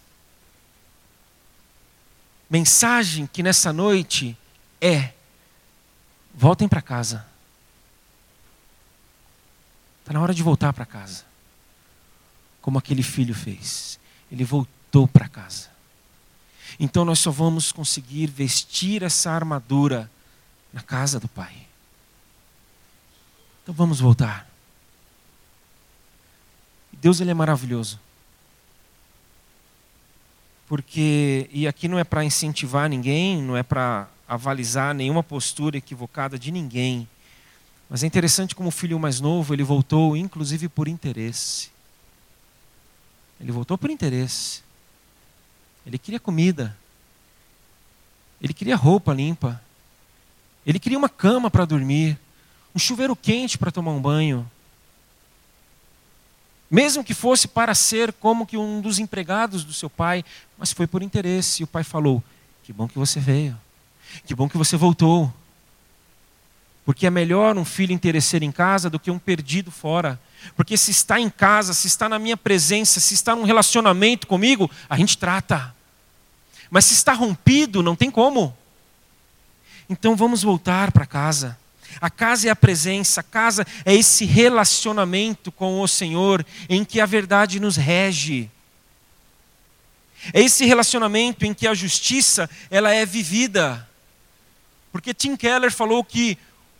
Mensagem 2.48 3.26
que 3.26 3.42
nessa 3.42 3.72
noite 3.72 4.36
é: 4.80 5.12
voltem 6.34 6.68
para 6.68 6.82
casa. 6.82 7.26
Está 10.00 10.12
na 10.12 10.20
hora 10.20 10.34
de 10.34 10.42
voltar 10.42 10.72
para 10.72 10.84
casa. 10.84 11.24
Como 12.60 12.78
aquele 12.78 13.02
filho 13.02 13.34
fez. 13.34 13.98
Ele 14.30 14.44
voltou 14.44 15.08
para 15.08 15.28
casa. 15.28 15.70
Então 16.78 17.04
nós 17.04 17.18
só 17.18 17.30
vamos 17.30 17.72
conseguir 17.72 18.26
vestir 18.26 19.02
essa 19.02 19.30
armadura 19.30 20.10
na 20.72 20.82
casa 20.82 21.18
do 21.20 21.28
Pai. 21.28 21.66
Então 23.62 23.74
vamos 23.74 24.00
voltar. 24.00 24.46
Deus 26.92 27.20
ele 27.20 27.30
é 27.30 27.34
maravilhoso. 27.34 27.98
Porque, 30.66 31.48
e 31.52 31.66
aqui 31.66 31.88
não 31.88 31.98
é 31.98 32.04
para 32.04 32.24
incentivar 32.24 32.88
ninguém, 32.88 33.42
não 33.42 33.56
é 33.56 33.62
para 33.62 34.08
avalizar 34.26 34.94
nenhuma 34.94 35.22
postura 35.22 35.76
equivocada 35.76 36.38
de 36.38 36.50
ninguém. 36.50 37.06
Mas 37.88 38.02
é 38.02 38.06
interessante 38.06 38.54
como 38.54 38.70
o 38.70 38.72
filho 38.72 38.98
mais 38.98 39.20
novo, 39.20 39.54
ele 39.54 39.62
voltou 39.62 40.16
inclusive 40.16 40.68
por 40.68 40.88
interesse. 40.88 41.70
Ele 43.40 43.52
voltou 43.52 43.76
por 43.76 43.90
interesse. 43.90 44.62
Ele 45.86 45.98
queria 45.98 46.18
comida. 46.18 46.76
Ele 48.40 48.54
queria 48.54 48.76
roupa 48.76 49.12
limpa. 49.12 49.60
Ele 50.66 50.78
queria 50.78 50.98
uma 50.98 51.10
cama 51.10 51.50
para 51.50 51.66
dormir, 51.66 52.18
um 52.74 52.78
chuveiro 52.78 53.14
quente 53.14 53.58
para 53.58 53.70
tomar 53.70 53.92
um 53.92 54.00
banho. 54.00 54.50
Mesmo 56.74 57.04
que 57.04 57.14
fosse 57.14 57.46
para 57.46 57.72
ser 57.72 58.12
como 58.14 58.44
que 58.44 58.56
um 58.56 58.80
dos 58.80 58.98
empregados 58.98 59.62
do 59.62 59.72
seu 59.72 59.88
pai, 59.88 60.24
mas 60.58 60.72
foi 60.72 60.88
por 60.88 61.04
interesse. 61.04 61.62
E 61.62 61.64
o 61.64 61.68
pai 61.68 61.84
falou: 61.84 62.20
"Que 62.64 62.72
bom 62.72 62.88
que 62.88 62.98
você 62.98 63.20
veio. 63.20 63.56
Que 64.26 64.34
bom 64.34 64.48
que 64.48 64.58
você 64.58 64.76
voltou. 64.76 65.32
Porque 66.84 67.06
é 67.06 67.10
melhor 67.10 67.56
um 67.56 67.64
filho 67.64 67.92
interesseiro 67.92 68.44
em 68.44 68.50
casa 68.50 68.90
do 68.90 68.98
que 68.98 69.08
um 69.08 69.20
perdido 69.20 69.70
fora. 69.70 70.20
Porque 70.56 70.76
se 70.76 70.90
está 70.90 71.20
em 71.20 71.30
casa, 71.30 71.72
se 71.74 71.86
está 71.86 72.08
na 72.08 72.18
minha 72.18 72.36
presença, 72.36 72.98
se 72.98 73.14
está 73.14 73.36
num 73.36 73.44
relacionamento 73.44 74.26
comigo, 74.26 74.68
a 74.90 74.96
gente 74.96 75.16
trata. 75.16 75.72
Mas 76.68 76.86
se 76.86 76.94
está 76.94 77.12
rompido, 77.12 77.84
não 77.84 77.94
tem 77.94 78.10
como. 78.10 78.52
Então 79.88 80.16
vamos 80.16 80.42
voltar 80.42 80.90
para 80.90 81.06
casa. 81.06 81.56
A 82.00 82.10
casa 82.10 82.48
é 82.48 82.50
a 82.50 82.56
presença, 82.56 83.20
a 83.20 83.24
casa 83.24 83.66
é 83.84 83.94
esse 83.94 84.24
relacionamento 84.24 85.50
com 85.52 85.80
o 85.80 85.88
Senhor 85.88 86.44
em 86.68 86.84
que 86.84 87.00
a 87.00 87.06
verdade 87.06 87.60
nos 87.60 87.76
rege. 87.76 88.50
É 90.32 90.40
esse 90.40 90.64
relacionamento 90.64 91.44
em 91.44 91.52
que 91.52 91.66
a 91.66 91.74
justiça 91.74 92.48
ela 92.70 92.90
é 92.92 93.04
vivida. 93.04 93.88
Porque 94.90 95.12
Tim 95.12 95.36
Keller 95.36 95.72
falou 95.72 96.02
que 96.04 96.38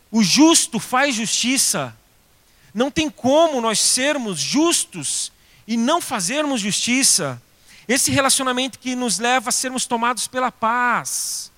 o 0.09 0.23
justo 0.23 0.79
faz 0.79 1.15
justiça. 1.15 1.95
Não 2.73 2.89
tem 2.89 3.09
como 3.09 3.61
nós 3.61 3.79
sermos 3.79 4.39
justos 4.39 5.31
e 5.67 5.77
não 5.77 6.01
fazermos 6.01 6.61
justiça. 6.61 7.41
Esse 7.87 8.11
relacionamento 8.11 8.79
que 8.79 8.95
nos 8.95 9.19
leva 9.19 9.49
a 9.49 9.51
sermos 9.51 9.85
tomados 9.85 10.27
pela 10.27 10.51
paz. 10.51 11.51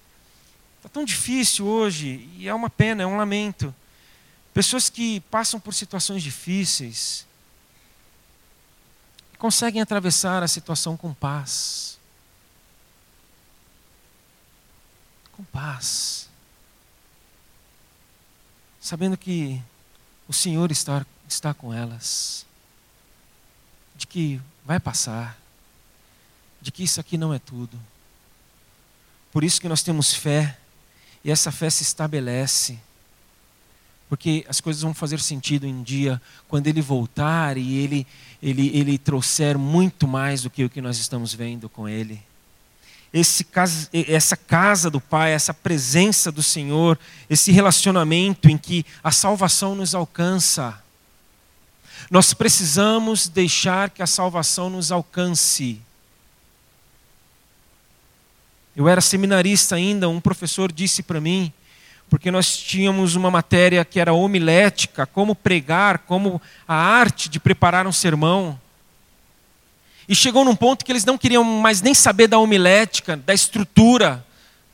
Está 0.87 0.93
tão 1.01 1.03
difícil 1.03 1.65
hoje 1.65 2.29
e 2.37 2.47
é 2.47 2.53
uma 2.53 2.69
pena, 2.69 3.03
é 3.03 3.05
um 3.05 3.17
lamento. 3.17 3.75
Pessoas 4.53 4.89
que 4.89 5.19
passam 5.19 5.59
por 5.59 5.73
situações 5.73 6.23
difíceis 6.23 7.27
conseguem 9.37 9.81
atravessar 9.81 10.41
a 10.41 10.47
situação 10.47 10.95
com 10.95 11.13
paz. 11.13 11.99
Com 15.33 15.43
paz 15.43 16.29
sabendo 18.79 19.17
que 19.17 19.61
o 20.25 20.31
Senhor 20.31 20.71
está, 20.71 21.05
está 21.27 21.53
com 21.53 21.73
elas, 21.73 22.45
de 23.93 24.07
que 24.07 24.39
vai 24.63 24.79
passar, 24.79 25.37
de 26.61 26.71
que 26.71 26.83
isso 26.83 26.97
aqui 27.01 27.17
não 27.17 27.33
é 27.33 27.39
tudo. 27.39 27.77
Por 29.33 29.43
isso 29.43 29.59
que 29.59 29.67
nós 29.67 29.83
temos 29.83 30.13
fé, 30.13 30.57
e 31.27 31.31
essa 31.31 31.51
fé 31.51 31.69
se 31.69 31.83
estabelece, 31.83 32.79
porque 34.09 34.43
as 34.49 34.59
coisas 34.59 34.81
vão 34.81 34.95
fazer 34.95 35.19
sentido 35.19 35.67
um 35.67 35.83
dia, 35.83 36.19
quando 36.47 36.65
Ele 36.65 36.81
voltar 36.81 37.55
e 37.57 37.77
Ele, 37.77 38.07
ele, 38.41 38.75
ele 38.75 38.97
trouxer 38.97 39.59
muito 39.59 40.07
mais 40.07 40.41
do 40.41 40.49
que 40.49 40.63
o 40.63 40.69
que 40.69 40.81
nós 40.81 40.97
estamos 40.97 41.35
vendo 41.35 41.69
com 41.69 41.87
Ele 41.87 42.19
esse, 43.13 43.45
essa 43.93 44.35
casa 44.35 44.89
do 44.89 44.99
Pai, 44.99 45.31
essa 45.31 45.53
presença 45.53 46.31
do 46.31 46.43
Senhor, 46.43 46.97
esse 47.29 47.51
relacionamento 47.51 48.49
em 48.49 48.57
que 48.57 48.85
a 49.03 49.11
salvação 49.11 49.75
nos 49.75 49.95
alcança. 49.95 50.81
Nós 52.11 52.33
precisamos 52.33 53.27
deixar 53.27 53.89
que 53.89 54.01
a 54.01 54.07
salvação 54.07 54.69
nos 54.69 54.91
alcance. 54.91 55.81
Eu 58.77 58.87
era 58.87 59.01
seminarista 59.01 59.75
ainda, 59.75 60.07
um 60.07 60.21
professor 60.21 60.71
disse 60.71 61.01
para 61.01 61.19
mim, 61.19 61.51
porque 62.07 62.29
nós 62.29 62.55
tínhamos 62.55 63.15
uma 63.15 63.31
matéria 63.31 63.83
que 63.83 63.99
era 63.99 64.13
homilética, 64.13 65.07
como 65.07 65.33
pregar, 65.33 65.97
como 65.97 66.39
a 66.67 66.75
arte 66.75 67.27
de 67.27 67.39
preparar 67.39 67.87
um 67.87 67.91
sermão. 67.91 68.61
E 70.07 70.13
chegou 70.13 70.45
num 70.45 70.55
ponto 70.55 70.85
que 70.85 70.91
eles 70.91 71.03
não 71.03 71.17
queriam 71.17 71.43
mais 71.43 71.81
nem 71.81 71.95
saber 71.95 72.27
da 72.27 72.37
homilética, 72.37 73.17
da 73.17 73.33
estrutura, 73.33 74.23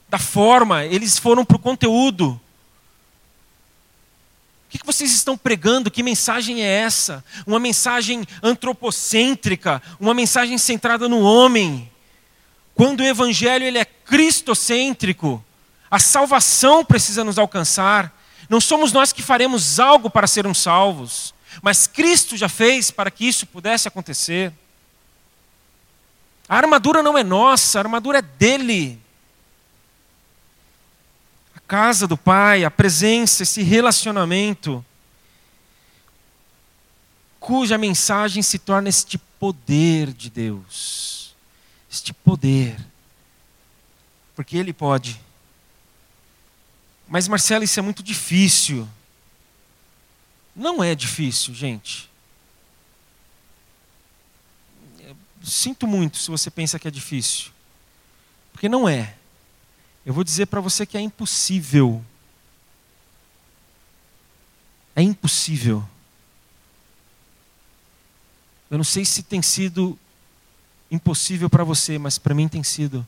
da 0.09 0.19
forma, 0.19 0.83
eles 0.83 1.17
foram 1.17 1.45
para 1.45 1.55
o 1.55 1.59
conteúdo. 1.59 2.31
O 4.67 4.77
que 4.77 4.85
vocês 4.85 5.13
estão 5.13 5.37
pregando? 5.37 5.89
Que 5.89 6.03
mensagem 6.03 6.61
é 6.61 6.67
essa? 6.67 7.23
Uma 7.47 7.57
mensagem 7.57 8.27
antropocêntrica, 8.43 9.81
uma 9.97 10.13
mensagem 10.13 10.57
centrada 10.57 11.07
no 11.07 11.21
homem. 11.21 11.89
Quando 12.75 13.01
o 13.01 13.05
evangelho 13.05 13.65
ele 13.65 13.77
é 13.77 13.85
cristocêntrico, 13.85 15.43
a 15.89 15.99
salvação 15.99 16.83
precisa 16.83 17.23
nos 17.23 17.37
alcançar. 17.37 18.11
Não 18.49 18.59
somos 18.59 18.91
nós 18.91 19.13
que 19.13 19.21
faremos 19.21 19.79
algo 19.79 20.09
para 20.09 20.25
sermos 20.25 20.57
salvos, 20.57 21.33
mas 21.61 21.85
Cristo 21.85 22.35
já 22.35 22.49
fez 22.49 22.89
para 22.89 23.11
que 23.11 23.27
isso 23.27 23.45
pudesse 23.45 23.87
acontecer. 23.87 24.51
A 26.49 26.57
armadura 26.57 27.03
não 27.03 27.17
é 27.17 27.23
nossa, 27.23 27.79
a 27.79 27.81
armadura 27.81 28.19
é 28.19 28.21
dele. 28.21 28.99
A 31.55 31.59
casa 31.59 32.07
do 32.07 32.17
Pai, 32.17 32.65
a 32.65 32.71
presença, 32.71 33.43
esse 33.43 33.61
relacionamento, 33.61 34.83
cuja 37.39 37.77
mensagem 37.77 38.41
se 38.41 38.57
torna 38.57 38.89
este 38.89 39.17
poder 39.17 40.11
de 40.11 40.29
Deus. 40.29 41.22
Este 41.93 42.11
poder. 42.11 42.75
Porque 44.35 44.57
Ele 44.57 44.73
pode. 44.73 45.21
Mas, 47.07 47.27
Marcelo, 47.27 47.63
isso 47.63 47.79
é 47.79 47.83
muito 47.83 48.01
difícil. 48.01 48.89
Não 50.55 50.83
é 50.83 50.95
difícil, 50.95 51.53
gente. 51.53 52.09
Sinto 55.43 55.85
muito 55.85 56.17
se 56.17 56.31
você 56.31 56.49
pensa 56.49 56.79
que 56.79 56.87
é 56.87 56.91
difícil. 56.91 57.51
Porque 58.51 58.67
não 58.67 58.89
é. 58.89 59.15
Eu 60.03 60.15
vou 60.15 60.23
dizer 60.23 60.47
para 60.47 60.61
você 60.61 60.87
que 60.87 60.97
é 60.97 61.01
impossível. 61.01 62.03
É 64.95 65.03
impossível. 65.03 65.87
Eu 68.71 68.77
não 68.77 68.83
sei 68.83 69.05
se 69.05 69.21
tem 69.21 69.43
sido 69.43 69.99
impossível 70.93 71.49
para 71.49 71.63
você, 71.63 71.97
mas 71.97 72.19
para 72.19 72.35
mim 72.35 72.47
tem 72.47 72.61
sido. 72.61 73.05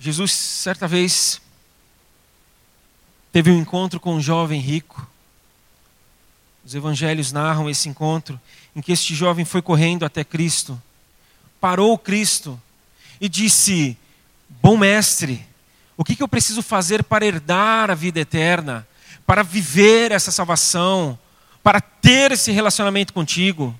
Jesus, 0.00 0.32
certa 0.32 0.88
vez, 0.88 1.40
teve 3.32 3.50
um 3.50 3.60
encontro 3.60 4.00
com 4.00 4.14
um 4.14 4.20
jovem 4.20 4.60
rico. 4.60 5.08
Os 6.64 6.74
evangelhos 6.74 7.30
narram 7.30 7.70
esse 7.70 7.88
encontro 7.88 8.40
em 8.74 8.80
que 8.80 8.92
este 8.92 9.14
jovem 9.14 9.44
foi 9.44 9.62
correndo 9.62 10.04
até 10.04 10.24
Cristo, 10.24 10.80
parou 11.60 11.96
Cristo 11.96 12.60
e 13.20 13.28
disse: 13.28 13.96
Bom 14.60 14.76
mestre, 14.76 15.46
o 15.96 16.04
que, 16.04 16.20
eu 16.20 16.28
preciso 16.28 16.62
fazer 16.62 17.04
para 17.04 17.26
herdar 17.26 17.90
a 17.90 17.94
vida 17.94 18.20
eterna, 18.20 18.87
para 19.28 19.42
viver 19.42 20.10
essa 20.10 20.30
salvação, 20.30 21.18
para 21.62 21.82
ter 21.82 22.32
esse 22.32 22.50
relacionamento 22.50 23.12
contigo? 23.12 23.78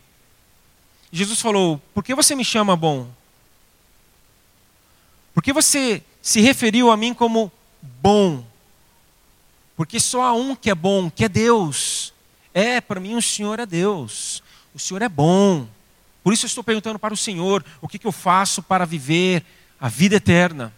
Jesus 1.11 1.41
falou: 1.41 1.81
Por 1.95 2.05
que 2.05 2.15
você 2.15 2.35
me 2.35 2.45
chama 2.45 2.77
bom? 2.77 3.09
Por 5.33 5.43
que 5.43 5.51
você 5.51 6.03
se 6.21 6.43
referiu 6.43 6.91
a 6.91 6.99
mim 6.99 7.15
como 7.15 7.51
bom? 7.81 8.45
Porque 9.75 9.99
só 9.99 10.23
há 10.23 10.35
um 10.35 10.55
que 10.55 10.69
é 10.69 10.75
bom, 10.75 11.11
que 11.11 11.25
é 11.25 11.29
Deus. 11.31 12.13
É, 12.53 12.79
para 12.79 13.01
mim 13.01 13.15
o 13.15 13.23
Senhor 13.23 13.59
é 13.59 13.65
Deus. 13.65 14.43
O 14.75 14.79
Senhor 14.79 15.01
é 15.01 15.09
bom. 15.09 15.67
Por 16.23 16.35
isso 16.35 16.45
eu 16.45 16.49
estou 16.49 16.63
perguntando 16.63 16.99
para 16.99 17.15
o 17.15 17.17
Senhor 17.17 17.65
o 17.81 17.89
que, 17.89 17.99
que 17.99 18.07
eu 18.07 18.13
faço 18.13 18.63
para 18.63 18.85
viver 18.85 19.43
a 19.81 19.89
vida 19.89 20.17
eterna. 20.17 20.75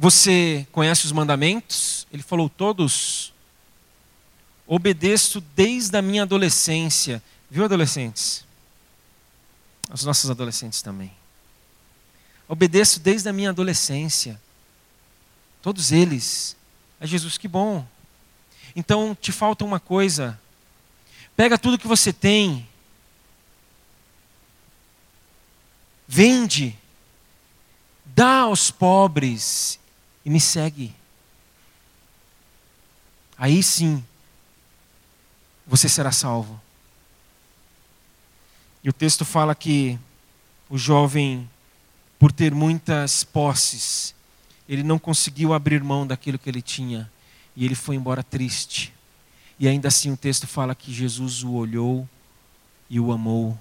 Você 0.00 0.66
conhece 0.72 1.04
os 1.04 1.12
mandamentos? 1.12 2.06
Ele 2.10 2.22
falou 2.22 2.48
todos. 2.48 3.34
Obedeço 4.66 5.42
desde 5.54 5.94
a 5.94 6.00
minha 6.00 6.22
adolescência. 6.22 7.22
Viu, 7.50 7.66
adolescentes? 7.66 8.42
Os 9.92 10.02
nossos 10.02 10.30
adolescentes 10.30 10.80
também. 10.80 11.12
Obedeço 12.48 12.98
desde 12.98 13.28
a 13.28 13.32
minha 13.34 13.50
adolescência. 13.50 14.40
Todos 15.60 15.92
eles. 15.92 16.56
É 16.98 17.06
Jesus, 17.06 17.36
que 17.36 17.46
bom. 17.46 17.86
Então 18.74 19.14
te 19.14 19.32
falta 19.32 19.66
uma 19.66 19.78
coisa. 19.78 20.40
Pega 21.36 21.58
tudo 21.58 21.78
que 21.78 21.86
você 21.86 22.10
tem. 22.10 22.66
Vende. 26.08 26.74
Dá 28.06 28.38
aos 28.40 28.70
pobres 28.70 29.78
e 30.24 30.30
me 30.30 30.40
segue. 30.40 30.94
Aí 33.36 33.62
sim, 33.62 34.04
você 35.66 35.88
será 35.88 36.12
salvo. 36.12 36.60
E 38.82 38.88
o 38.88 38.92
texto 38.92 39.24
fala 39.24 39.54
que 39.54 39.98
o 40.68 40.76
jovem, 40.76 41.48
por 42.18 42.32
ter 42.32 42.54
muitas 42.54 43.24
posses, 43.24 44.14
ele 44.68 44.82
não 44.82 44.98
conseguiu 44.98 45.52
abrir 45.52 45.82
mão 45.82 46.06
daquilo 46.06 46.38
que 46.38 46.48
ele 46.48 46.62
tinha 46.62 47.10
e 47.56 47.64
ele 47.64 47.74
foi 47.74 47.96
embora 47.96 48.22
triste. 48.22 48.92
E 49.58 49.68
ainda 49.68 49.88
assim 49.88 50.12
o 50.12 50.16
texto 50.16 50.46
fala 50.46 50.74
que 50.74 50.92
Jesus 50.92 51.42
o 51.42 51.52
olhou 51.52 52.08
e 52.88 52.98
o 52.98 53.12
amou. 53.12 53.58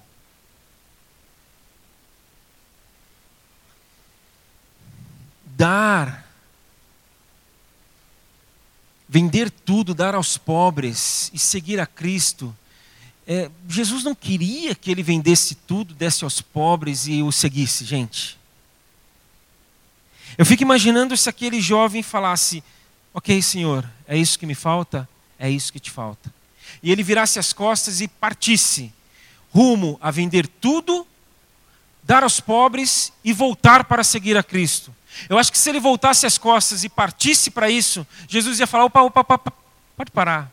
Dar 5.46 6.29
vender 9.10 9.50
tudo, 9.50 9.96
dar 9.96 10.14
aos 10.14 10.38
pobres 10.38 11.32
e 11.34 11.40
seguir 11.40 11.80
a 11.80 11.88
Cristo. 11.88 12.56
É, 13.28 13.50
Jesus 13.68 14.04
não 14.04 14.14
queria 14.14 14.76
que 14.76 14.92
ele 14.92 15.02
vendesse 15.02 15.56
tudo, 15.56 15.96
desse 15.96 16.24
aos 16.24 16.40
pobres 16.40 17.08
e 17.08 17.24
o 17.24 17.32
seguisse, 17.32 17.84
gente. 17.84 18.38
Eu 20.38 20.46
fico 20.46 20.62
imaginando 20.62 21.18
se 21.18 21.28
aquele 21.28 21.60
jovem 21.60 22.04
falasse: 22.04 22.64
Ok, 23.12 23.42
Senhor, 23.42 23.90
é 24.08 24.16
isso 24.16 24.38
que 24.38 24.46
me 24.46 24.56
falta, 24.56 25.10
é 25.40 25.50
isso 25.50 25.74
que 25.74 25.80
te 25.80 25.90
falta. 25.90 26.32
E 26.84 26.92
ele 26.92 27.02
virasse 27.02 27.40
as 27.40 27.52
costas 27.52 28.00
e 28.00 28.08
partisse, 28.08 28.94
rumo 29.52 29.98
a 30.00 30.12
vender 30.12 30.48
tudo, 30.48 31.06
dar 32.04 32.24
aos 32.24 32.40
pobres 32.40 33.14
e 33.24 33.32
voltar 33.34 33.84
para 33.84 34.04
seguir 34.04 34.38
a 34.38 34.44
Cristo. 34.44 34.96
Eu 35.28 35.38
acho 35.38 35.52
que 35.52 35.58
se 35.58 35.70
ele 35.70 35.80
voltasse 35.80 36.26
as 36.26 36.38
costas 36.38 36.84
e 36.84 36.90
partisse 36.90 37.52
para 37.52 37.70
isso, 37.70 38.06
Jesus 38.28 38.60
ia 38.60 38.68
falar: 38.68 38.86
opa, 38.86 39.02
opa, 39.02 39.22
opa, 39.22 39.54
pode 39.98 40.12
parar. 40.12 40.52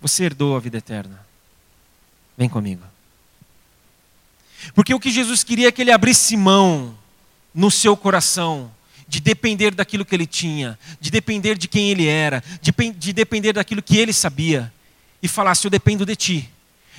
Você 0.00 0.24
herdou 0.24 0.56
a 0.56 0.60
vida 0.60 0.78
eterna. 0.78 1.24
Vem 2.36 2.48
comigo. 2.48 2.82
Porque 4.74 4.92
o 4.92 5.00
que 5.00 5.10
Jesus 5.10 5.42
queria 5.42 5.68
é 5.68 5.72
que 5.72 5.82
ele 5.82 5.92
abrisse 5.92 6.36
mão 6.36 6.96
no 7.54 7.70
seu 7.70 7.96
coração 7.96 8.70
de 9.08 9.20
depender 9.20 9.74
daquilo 9.74 10.04
que 10.04 10.14
ele 10.14 10.26
tinha, 10.26 10.78
de 11.00 11.10
depender 11.10 11.56
de 11.56 11.68
quem 11.68 11.90
ele 11.90 12.06
era, 12.06 12.42
de, 12.60 12.72
de 12.92 13.12
depender 13.12 13.52
daquilo 13.52 13.82
que 13.82 13.96
ele 13.96 14.12
sabia 14.12 14.72
e 15.22 15.28
falasse: 15.28 15.66
Eu 15.66 15.70
dependo 15.70 16.04
de 16.04 16.16
ti. 16.16 16.50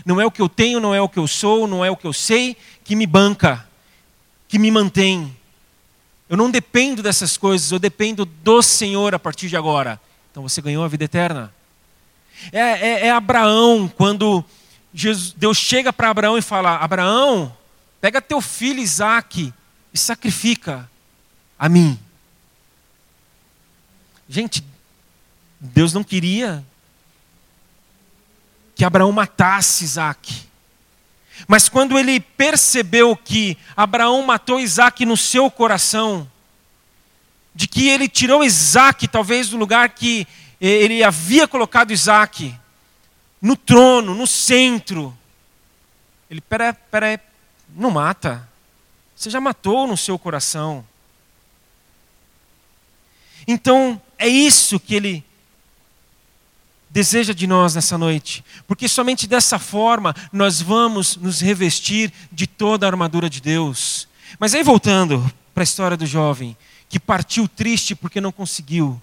Não 0.05 0.19
é 0.21 0.25
o 0.25 0.31
que 0.31 0.41
eu 0.41 0.49
tenho, 0.49 0.79
não 0.79 0.93
é 0.93 1.01
o 1.01 1.09
que 1.09 1.19
eu 1.19 1.27
sou, 1.27 1.67
não 1.67 1.83
é 1.83 1.91
o 1.91 1.97
que 1.97 2.07
eu 2.07 2.13
sei 2.13 2.55
que 2.83 2.95
me 2.95 3.05
banca 3.05 3.67
que 4.47 4.57
me 4.57 4.71
mantém. 4.71 5.35
Eu 6.29 6.37
não 6.37 6.49
dependo 6.49 7.03
dessas 7.03 7.37
coisas, 7.37 7.71
eu 7.71 7.79
dependo 7.79 8.25
do 8.25 8.61
Senhor 8.61 9.13
a 9.13 9.19
partir 9.19 9.49
de 9.49 9.57
agora. 9.57 9.99
Então 10.31 10.43
você 10.43 10.61
ganhou 10.61 10.83
a 10.83 10.87
vida 10.87 11.05
eterna. 11.05 11.53
É, 12.51 12.59
é, 12.59 13.07
é 13.07 13.11
Abraão, 13.11 13.87
quando 13.87 14.43
Jesus, 14.93 15.33
Deus 15.35 15.57
chega 15.57 15.91
para 15.91 16.09
Abraão 16.09 16.37
e 16.37 16.41
fala: 16.41 16.77
Abraão, 16.77 17.55
pega 17.99 18.21
teu 18.21 18.41
filho 18.41 18.79
Isaque 18.79 19.53
e 19.93 19.97
sacrifica 19.97 20.89
a 21.57 21.67
mim. 21.67 21.97
Gente, 24.29 24.63
Deus 25.59 25.93
não 25.93 26.03
queria 26.03 26.63
que 28.77 28.85
Abraão 28.85 29.11
matasse 29.11 29.83
Isaque. 29.83 30.47
Mas 31.47 31.67
quando 31.67 31.97
ele 31.97 32.19
percebeu 32.19 33.15
que 33.15 33.57
Abraão 33.75 34.21
matou 34.21 34.59
Isaac 34.59 35.03
no 35.03 35.17
seu 35.17 35.49
coração, 35.49 36.29
de 37.55 37.67
que 37.67 37.89
ele 37.89 38.07
tirou 38.07 38.43
Isaac, 38.43 39.07
talvez 39.07 39.49
do 39.49 39.57
lugar 39.57 39.89
que 39.89 40.27
ele 40.61 41.03
havia 41.03 41.47
colocado 41.47 41.91
Isaac, 41.91 42.53
no 43.41 43.55
trono, 43.55 44.13
no 44.13 44.27
centro, 44.27 45.17
ele, 46.29 46.41
peraí, 46.41 46.73
peraí, 46.91 47.19
não 47.69 47.89
mata. 47.89 48.47
Você 49.15 49.31
já 49.31 49.41
matou 49.41 49.87
no 49.87 49.97
seu 49.97 50.19
coração. 50.19 50.85
Então, 53.47 53.99
é 54.19 54.27
isso 54.27 54.79
que 54.79 54.93
ele 54.93 55.26
deseja 56.89 57.33
de 57.33 57.45
nós 57.45 57.75
nessa 57.75 57.97
noite, 57.97 58.43
porque 58.67 58.87
somente 58.87 59.27
dessa 59.27 59.59
forma 59.59 60.15
nós 60.31 60.61
vamos 60.61 61.17
nos 61.17 61.41
revestir 61.41 62.11
de 62.31 62.47
toda 62.47 62.85
a 62.85 62.89
armadura 62.89 63.29
de 63.29 63.41
Deus. 63.41 64.07
Mas 64.39 64.53
aí 64.53 64.63
voltando 64.63 65.23
para 65.53 65.63
a 65.63 65.65
história 65.65 65.97
do 65.97 66.05
jovem, 66.05 66.55
que 66.89 66.99
partiu 66.99 67.47
triste 67.47 67.95
porque 67.95 68.21
não 68.21 68.31
conseguiu. 68.31 69.01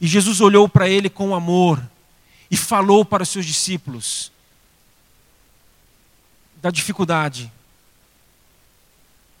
E 0.00 0.06
Jesus 0.06 0.40
olhou 0.40 0.68
para 0.68 0.88
ele 0.88 1.10
com 1.10 1.34
amor 1.34 1.82
e 2.50 2.56
falou 2.56 3.04
para 3.04 3.22
os 3.22 3.28
seus 3.28 3.44
discípulos 3.44 4.32
da 6.60 6.70
dificuldade 6.70 7.52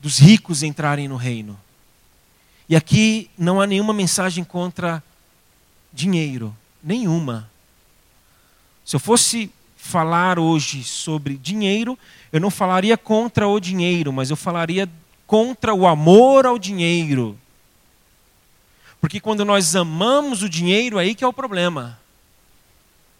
dos 0.00 0.18
ricos 0.18 0.62
entrarem 0.62 1.08
no 1.08 1.16
reino. 1.16 1.58
E 2.68 2.76
aqui 2.76 3.30
não 3.36 3.60
há 3.60 3.66
nenhuma 3.66 3.92
mensagem 3.92 4.44
contra 4.44 5.02
dinheiro, 5.92 6.54
Nenhuma. 6.82 7.50
Se 8.84 8.96
eu 8.96 9.00
fosse 9.00 9.50
falar 9.76 10.38
hoje 10.38 10.82
sobre 10.82 11.36
dinheiro, 11.36 11.98
eu 12.32 12.40
não 12.40 12.50
falaria 12.50 12.96
contra 12.96 13.46
o 13.46 13.60
dinheiro, 13.60 14.12
mas 14.12 14.30
eu 14.30 14.36
falaria 14.36 14.88
contra 15.26 15.74
o 15.74 15.86
amor 15.86 16.46
ao 16.46 16.58
dinheiro. 16.58 17.38
Porque 19.00 19.20
quando 19.20 19.44
nós 19.44 19.76
amamos 19.76 20.42
o 20.42 20.48
dinheiro, 20.48 20.98
aí 20.98 21.14
que 21.14 21.22
é 21.22 21.26
o 21.26 21.32
problema. 21.32 21.98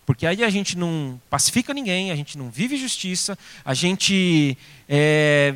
Porque 0.05 0.27
aí 0.27 0.43
a 0.43 0.51
gente 0.51 0.77
não 0.77 1.21
pacifica 1.29 1.75
ninguém, 1.75 2.11
a 2.11 2.17
gente 2.17 2.39
não 2.39 2.51
vive 2.51 2.77
justiça, 2.77 3.39
a 3.65 3.75
gente 3.75 4.57
é, 4.89 5.55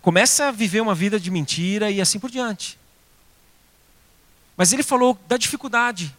começa 0.00 0.46
a 0.46 0.52
viver 0.52 0.80
uma 0.80 0.94
vida 0.94 1.18
de 1.18 1.30
mentira 1.30 1.90
e 1.90 2.00
assim 2.00 2.18
por 2.18 2.30
diante. 2.30 2.78
Mas 4.56 4.72
ele 4.72 4.82
falou 4.82 5.18
da 5.26 5.36
dificuldade 5.36 6.14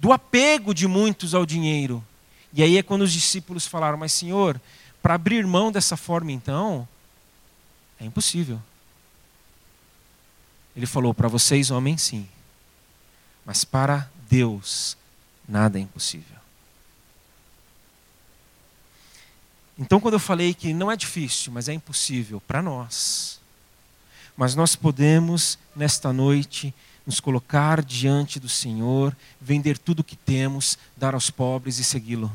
do 0.00 0.12
apego 0.12 0.72
de 0.72 0.88
muitos 0.88 1.34
ao 1.34 1.44
dinheiro. 1.44 2.02
E 2.52 2.62
aí 2.62 2.78
é 2.78 2.82
quando 2.82 3.02
os 3.02 3.12
discípulos 3.12 3.66
falaram: 3.66 3.98
Mas, 3.98 4.12
Senhor, 4.12 4.60
para 5.02 5.14
abrir 5.14 5.46
mão 5.46 5.70
dessa 5.70 5.96
forma, 5.96 6.32
então, 6.32 6.88
é 8.00 8.04
impossível. 8.04 8.60
Ele 10.74 10.86
falou: 10.86 11.12
Para 11.12 11.28
vocês, 11.28 11.70
homens, 11.70 12.02
sim. 12.02 12.26
Mas 13.44 13.64
para 13.64 14.10
Deus, 14.28 14.96
nada 15.46 15.78
é 15.78 15.82
impossível. 15.82 16.40
Então, 19.78 20.00
quando 20.00 20.14
eu 20.14 20.20
falei 20.20 20.52
que 20.52 20.74
não 20.74 20.90
é 20.90 20.96
difícil, 20.96 21.52
mas 21.52 21.68
é 21.68 21.72
impossível 21.72 22.40
para 22.40 22.60
nós, 22.60 23.40
mas 24.36 24.54
nós 24.54 24.76
podemos, 24.76 25.58
nesta 25.74 26.12
noite, 26.12 26.74
nos 27.10 27.18
colocar 27.18 27.82
diante 27.82 28.38
do 28.38 28.48
Senhor, 28.48 29.16
vender 29.40 29.76
tudo 29.76 29.98
o 29.98 30.04
que 30.04 30.14
temos, 30.14 30.78
dar 30.96 31.12
aos 31.12 31.28
pobres 31.28 31.80
e 31.80 31.84
segui-lo. 31.84 32.30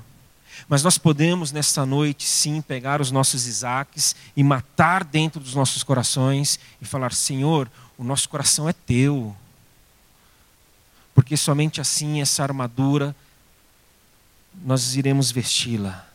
Mas 0.68 0.84
nós 0.84 0.98
podemos, 0.98 1.54
nesta 1.54 1.86
noite, 1.86 2.26
sim, 2.28 2.62
pegar 2.62 3.00
os 3.00 3.10
nossos 3.10 3.48
Isaques 3.48 4.16
e 4.36 4.44
matar 4.44 5.06
dentro 5.06 5.40
dos 5.40 5.56
nossos 5.56 5.82
corações 5.82 6.60
e 6.82 6.86
falar: 6.86 7.14
Senhor, 7.14 7.72
o 7.98 8.04
nosso 8.04 8.28
coração 8.28 8.68
é 8.68 8.74
teu. 8.74 9.34
Porque 11.14 11.38
somente 11.38 11.80
assim 11.80 12.22
essa 12.22 12.44
armadura 12.44 13.16
nós 14.66 14.96
iremos 14.98 15.32
vesti-la. 15.32 16.06